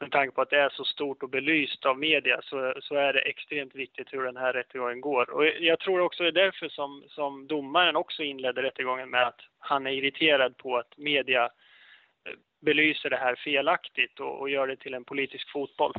Med 0.02 0.12
tanke 0.12 0.36
på 0.36 0.42
att 0.42 0.50
det 0.50 0.60
är 0.60 0.70
så 0.70 0.84
stort 0.84 1.24
och 1.24 1.30
belyst 1.30 1.86
av 1.86 2.00
media 2.00 2.42
så, 2.44 2.74
så 2.82 2.96
är 2.96 3.14
det 3.14 3.20
extremt 3.20 3.76
viktigt 3.76 4.14
hur 4.14 4.24
den 4.24 4.38
här 4.38 4.54
rättegången 4.54 5.02
går. 5.02 5.30
Och 5.30 5.46
jag 5.46 5.80
tror 5.80 6.00
också 6.02 6.24
det 6.24 6.30
är 6.30 6.46
därför 6.46 6.70
som, 6.70 7.04
som 7.08 7.48
domaren 7.48 7.96
också 7.96 8.24
inledde 8.24 8.62
rättegången 8.62 9.10
med 9.10 9.28
att 9.28 9.40
han 9.60 9.88
är 9.88 9.92
irriterad 9.92 10.58
på 10.58 10.78
att 10.78 10.98
media 10.98 11.44
eh, 11.44 12.34
belyser 12.62 13.10
det 13.10 13.18
här 13.18 13.36
felaktigt 13.36 14.20
och, 14.20 14.40
och 14.40 14.50
gör 14.50 14.68
det 14.68 14.76
till 14.76 14.94
en 14.94 15.04
politisk 15.04 15.52
fotboll. 15.52 15.94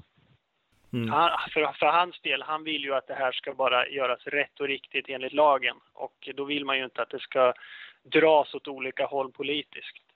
Mm. 0.92 1.08
Han, 1.10 1.30
för, 1.50 1.72
för 1.72 1.86
hans 1.86 2.20
del, 2.20 2.42
han 2.42 2.64
vill 2.64 2.84
ju 2.84 2.94
att 2.94 3.06
det 3.06 3.14
här 3.14 3.32
ska 3.32 3.54
bara 3.54 3.88
göras 3.88 4.26
rätt 4.26 4.60
och 4.60 4.68
riktigt 4.68 5.08
enligt 5.08 5.32
lagen. 5.32 5.76
Och 5.92 6.28
då 6.34 6.44
vill 6.44 6.64
man 6.64 6.78
ju 6.78 6.84
inte 6.84 7.02
att 7.02 7.10
det 7.10 7.20
ska 7.20 7.54
dras 8.02 8.54
åt 8.54 8.68
olika 8.68 9.06
håll 9.06 9.32
politiskt. 9.32 10.11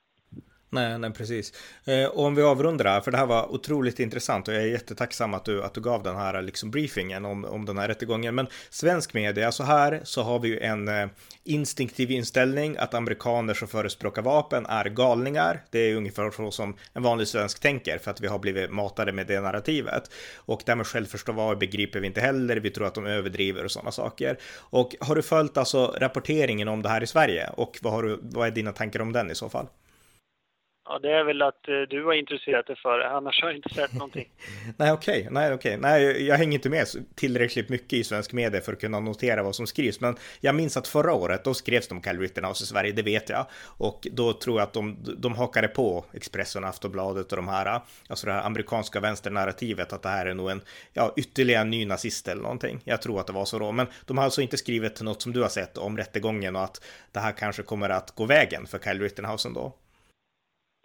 Nej, 0.69 0.99
nej, 0.99 1.11
precis. 1.11 1.53
Eh, 1.85 2.05
och 2.05 2.25
om 2.25 2.35
vi 2.35 2.41
avrundar 2.41 2.85
här, 2.85 3.01
för 3.01 3.11
det 3.11 3.17
här 3.17 3.25
var 3.25 3.51
otroligt 3.51 3.99
intressant 3.99 4.47
och 4.47 4.53
jag 4.53 4.63
är 4.63 4.67
jättetacksam 4.67 5.33
att 5.33 5.45
du, 5.45 5.63
att 5.63 5.73
du 5.73 5.81
gav 5.81 6.03
den 6.03 6.15
här 6.15 6.41
liksom 6.41 6.71
briefingen 6.71 7.25
om, 7.25 7.45
om 7.45 7.65
den 7.65 7.77
här 7.77 7.87
rättegången. 7.87 8.35
Men 8.35 8.47
svensk 8.69 9.13
media, 9.13 9.51
så 9.51 9.63
här 9.63 10.01
så 10.03 10.21
har 10.23 10.39
vi 10.39 10.47
ju 10.47 10.59
en 10.59 10.87
eh, 10.87 11.07
instinktiv 11.43 12.11
inställning 12.11 12.77
att 12.77 12.93
amerikaner 12.93 13.53
som 13.53 13.67
förespråkar 13.67 14.21
vapen 14.21 14.65
är 14.65 14.85
galningar. 14.85 15.63
Det 15.71 15.79
är 15.79 15.95
ungefär 15.95 16.31
så 16.31 16.51
som 16.51 16.75
en 16.93 17.03
vanlig 17.03 17.27
svensk 17.27 17.59
tänker 17.59 17.97
för 17.97 18.11
att 18.11 18.21
vi 18.21 18.27
har 18.27 18.39
blivit 18.39 18.71
matade 18.71 19.11
med 19.11 19.27
det 19.27 19.41
narrativet. 19.41 20.11
Och 20.35 20.61
det 20.65 20.71
här 20.71 20.77
med 20.77 20.87
självförståvar 20.87 21.55
begriper 21.55 21.99
vi 21.99 22.07
inte 22.07 22.21
heller. 22.21 22.55
Vi 22.57 22.69
tror 22.69 22.87
att 22.87 22.95
de 22.95 23.05
överdriver 23.05 23.63
och 23.65 23.71
sådana 23.71 23.91
saker. 23.91 24.37
Och 24.57 24.95
har 24.99 25.15
du 25.15 25.21
följt 25.21 25.57
alltså 25.57 25.95
rapporteringen 25.97 26.67
om 26.67 26.81
det 26.81 26.89
här 26.89 27.03
i 27.03 27.07
Sverige 27.07 27.49
och 27.49 27.79
vad, 27.81 27.93
har 27.93 28.03
du, 28.03 28.19
vad 28.21 28.47
är 28.47 28.51
dina 28.51 28.71
tankar 28.71 28.99
om 28.99 29.13
den 29.13 29.31
i 29.31 29.35
så 29.35 29.49
fall? 29.49 29.67
Ja, 30.89 30.99
det 30.99 31.11
är 31.11 31.23
väl 31.23 31.41
att 31.41 31.67
eh, 31.67 31.81
du 31.89 32.05
har 32.05 32.13
intresserat 32.13 32.67
dig 32.67 32.75
för 32.75 32.99
det, 32.99 33.09
annars 33.09 33.41
har 33.41 33.49
jag 33.49 33.57
inte 33.57 33.73
sett 33.73 33.93
någonting. 33.93 34.29
Nej, 34.77 34.91
okej, 34.91 35.19
okay. 35.19 35.33
nej, 35.33 35.53
okej, 35.53 35.77
okay. 35.77 35.81
nej, 35.81 36.27
jag 36.27 36.37
hänger 36.37 36.53
inte 36.53 36.69
med 36.69 36.87
tillräckligt 37.15 37.69
mycket 37.69 37.93
i 37.93 38.03
svensk 38.03 38.33
media 38.33 38.61
för 38.61 38.73
att 38.73 38.81
kunna 38.81 38.99
notera 38.99 39.43
vad 39.43 39.55
som 39.55 39.67
skrivs, 39.67 40.01
men 40.01 40.15
jag 40.39 40.55
minns 40.55 40.77
att 40.77 40.87
förra 40.87 41.13
året, 41.13 41.43
då 41.43 41.53
skrevs 41.53 41.87
det 41.87 41.95
om 41.95 42.01
Kyle 42.01 42.19
Rittenhouse 42.19 42.63
i 42.63 42.67
Sverige, 42.67 42.91
det 42.91 43.01
vet 43.01 43.29
jag, 43.29 43.45
och 43.77 44.07
då 44.11 44.33
tror 44.33 44.59
jag 44.59 44.67
att 44.67 44.73
de, 44.73 44.97
de 45.17 45.35
hakade 45.35 45.67
på 45.67 46.05
Expressen, 46.13 46.63
Aftonbladet 46.63 47.31
och 47.31 47.35
de 47.35 47.47
här, 47.47 47.81
alltså 48.09 48.27
det 48.27 48.33
här 48.33 48.45
amerikanska 48.45 48.99
vänsternarrativet, 48.99 49.93
att 49.93 50.01
det 50.01 50.09
här 50.09 50.25
är 50.25 50.33
nog 50.33 50.49
en, 50.49 50.61
ja, 50.93 51.13
ytterligare 51.17 51.61
en 51.61 51.69
ny 51.69 51.85
nazist 51.85 52.27
eller 52.27 52.41
någonting. 52.41 52.79
Jag 52.83 53.01
tror 53.01 53.19
att 53.19 53.27
det 53.27 53.33
var 53.33 53.45
så 53.45 53.59
då, 53.59 53.71
men 53.71 53.87
de 54.05 54.17
har 54.17 54.25
alltså 54.25 54.41
inte 54.41 54.57
skrivit 54.57 55.01
något 55.01 55.21
som 55.21 55.33
du 55.33 55.41
har 55.41 55.49
sett 55.49 55.77
om 55.77 55.97
rättegången 55.97 56.55
och 56.55 56.63
att 56.63 56.83
det 57.11 57.19
här 57.19 57.31
kanske 57.31 57.63
kommer 57.63 57.89
att 57.89 58.11
gå 58.15 58.25
vägen 58.25 58.67
för 58.67 58.79
Kyle 58.79 59.01
Rittenhouse 59.01 59.47
ändå. 59.47 59.73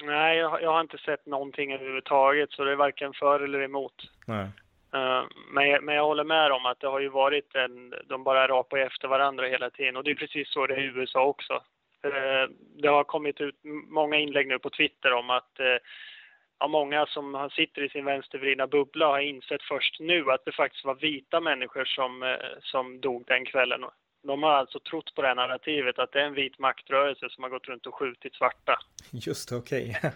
Nej, 0.06 0.38
jag, 0.38 0.62
jag, 0.62 0.72
har 0.72 0.80
inte 0.80 0.98
sett 0.98 1.26
någonting 1.26 1.72
överhuvudtaget, 1.72 2.52
så 2.52 2.64
det 2.64 2.72
är 2.72 2.76
varken 2.76 3.12
för 3.12 3.40
eller 3.40 3.60
emot. 3.60 3.94
Nej. 4.26 4.48
Uh, 4.94 5.24
men, 5.52 5.68
jag, 5.68 5.84
men 5.84 5.94
jag 5.94 6.04
håller 6.04 6.24
med 6.24 6.52
om 6.52 6.66
att 6.66 6.80
det 6.80 6.86
har 6.86 7.00
ju 7.00 7.08
varit 7.08 7.54
en, 7.54 7.94
de 8.04 8.24
bara 8.24 8.48
rapar 8.48 8.78
efter 8.78 9.08
varandra 9.08 9.46
hela 9.46 9.70
tiden 9.70 9.96
och 9.96 10.04
det 10.04 10.10
är 10.10 10.14
precis 10.14 10.48
så 10.48 10.66
det 10.66 10.74
är 10.74 10.80
i 10.80 10.84
USA 10.84 11.24
också. 11.24 11.54
Uh, 12.06 12.54
det 12.82 12.88
har 12.88 13.04
kommit 13.04 13.40
ut 13.40 13.56
många 13.88 14.16
inlägg 14.16 14.48
nu 14.48 14.58
på 14.58 14.70
Twitter 14.70 15.12
om 15.12 15.30
att 15.30 15.60
uh, 15.60 15.76
ja, 16.58 16.68
många 16.68 17.06
som 17.06 17.50
sitter 17.52 17.82
i 17.82 17.88
sin 17.88 18.04
vänstervridna 18.04 18.66
bubbla 18.66 19.06
har 19.06 19.20
insett 19.20 19.62
först 19.62 20.00
nu 20.00 20.30
att 20.30 20.44
det 20.44 20.52
faktiskt 20.52 20.84
var 20.84 20.94
vita 20.94 21.40
människor 21.40 21.84
som, 21.84 22.36
som 22.60 23.00
dog 23.00 23.24
den 23.26 23.44
kvällen 23.44 23.84
de 24.22 24.42
har 24.42 24.50
alltså 24.50 24.78
trott 24.80 25.14
på 25.14 25.22
det 25.22 25.28
här 25.28 25.34
narrativet 25.34 25.98
att 25.98 26.12
det 26.12 26.20
är 26.20 26.24
en 26.24 26.34
vit 26.34 26.58
maktrörelse 26.58 27.28
som 27.30 27.42
har 27.42 27.50
gått 27.50 27.68
runt 27.68 27.86
och 27.86 27.94
skjutit 27.94 28.34
svarta. 28.34 28.78
Just 29.10 29.48
det, 29.48 29.56
okej. 29.56 29.96
Okay. 29.98 30.10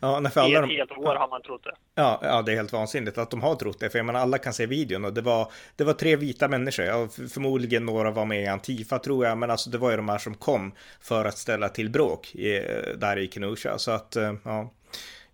ja, 0.00 0.30
för 0.30 0.40
alla 0.40 0.48
I 0.50 0.54
ett 0.54 0.68
de... 0.68 0.76
helt 0.76 0.92
år 0.92 1.14
har 1.14 1.28
man 1.28 1.42
trott 1.42 1.64
det. 1.64 1.74
Ja, 1.94 2.20
ja, 2.22 2.42
det 2.42 2.52
är 2.52 2.56
helt 2.56 2.72
vansinnigt 2.72 3.18
att 3.18 3.30
de 3.30 3.42
har 3.42 3.54
trott 3.54 3.80
det. 3.80 3.90
För 3.90 3.98
jag 3.98 4.06
menar, 4.06 4.20
alla 4.20 4.38
kan 4.38 4.52
se 4.52 4.66
videon 4.66 5.04
och 5.04 5.12
det 5.12 5.20
var, 5.20 5.52
det 5.76 5.84
var 5.84 5.92
tre 5.92 6.16
vita 6.16 6.48
människor. 6.48 6.84
Ja, 6.84 7.08
förmodligen 7.08 7.86
några 7.86 8.10
var 8.10 8.24
med 8.24 8.42
i 8.42 8.46
Antifa 8.46 8.98
tror 8.98 9.26
jag, 9.26 9.38
men 9.38 9.50
alltså 9.50 9.70
det 9.70 9.78
var 9.78 9.90
ju 9.90 9.96
de 9.96 10.08
här 10.08 10.18
som 10.18 10.34
kom 10.34 10.72
för 11.00 11.24
att 11.24 11.38
ställa 11.38 11.68
till 11.68 11.90
bråk 11.90 12.34
i, 12.34 12.50
där 12.96 13.18
i 13.18 13.28
Kenusha. 13.28 13.78
Så 13.78 13.90
att, 13.90 14.16
eh, 14.16 14.34
ja, 14.44 14.70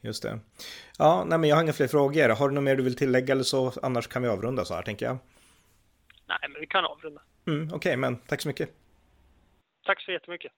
just 0.01 0.23
det. 0.23 0.39
Ja, 0.99 1.25
nej, 1.27 1.39
men 1.39 1.51
jag 1.51 1.57
har 1.57 1.63
inga 1.63 1.73
fler 1.73 1.89
frågor. 1.89 2.29
Har 2.29 2.49
du 2.49 2.55
något 2.55 2.65
mer 2.65 2.77
du 2.77 2.83
vill 2.83 2.97
tillägga 2.97 3.33
eller 3.33 3.43
så? 3.43 3.73
Annars 3.83 4.07
kan 4.07 4.23
vi 4.23 4.29
avrunda 4.29 4.65
så 4.65 4.75
här, 4.75 4.83
tänker 4.83 5.07
jag. 5.07 5.19
Nej, 6.29 6.39
men 6.43 6.61
vi 6.61 6.67
kan 6.67 6.85
avrunda. 6.85 7.21
Mm, 7.47 7.63
Okej, 7.63 7.77
okay, 7.77 7.97
men 7.97 8.17
tack 8.17 8.41
så 8.41 8.49
mycket. 8.49 8.71
Tack 9.87 10.03
så 10.03 10.13
jättemycket. 10.13 10.53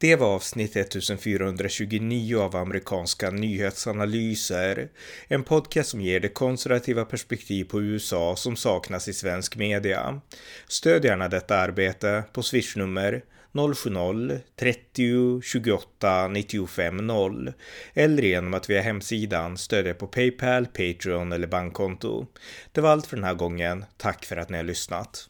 Det 0.00 0.16
var 0.16 0.34
avsnitt 0.34 0.76
1429 0.76 2.38
av 2.38 2.56
amerikanska 2.56 3.30
nyhetsanalyser. 3.30 4.88
En 5.28 5.44
podcast 5.44 5.90
som 5.90 6.00
ger 6.00 6.20
det 6.20 6.28
konservativa 6.28 7.04
perspektiv 7.04 7.64
på 7.64 7.82
USA 7.82 8.36
som 8.36 8.56
saknas 8.56 9.08
i 9.08 9.12
svensk 9.12 9.56
media. 9.56 10.20
Stöd 10.68 11.04
gärna 11.04 11.28
detta 11.28 11.56
arbete 11.56 12.24
på 12.32 12.42
swishnummer 12.42 13.22
070-30 13.52 15.42
28 15.42 16.28
95 16.28 16.96
0 16.96 17.52
eller 17.94 18.22
genom 18.22 18.54
att 18.54 18.70
via 18.70 18.82
hemsidan 18.82 19.58
stödja 19.58 19.94
på 19.94 20.06
Paypal, 20.06 20.66
Patreon 20.66 21.32
eller 21.32 21.46
bankkonto. 21.46 22.26
Det 22.72 22.80
var 22.80 22.90
allt 22.90 23.06
för 23.06 23.16
den 23.16 23.24
här 23.24 23.34
gången. 23.34 23.84
Tack 23.96 24.24
för 24.24 24.36
att 24.36 24.48
ni 24.48 24.56
har 24.56 24.64
lyssnat. 24.64 25.28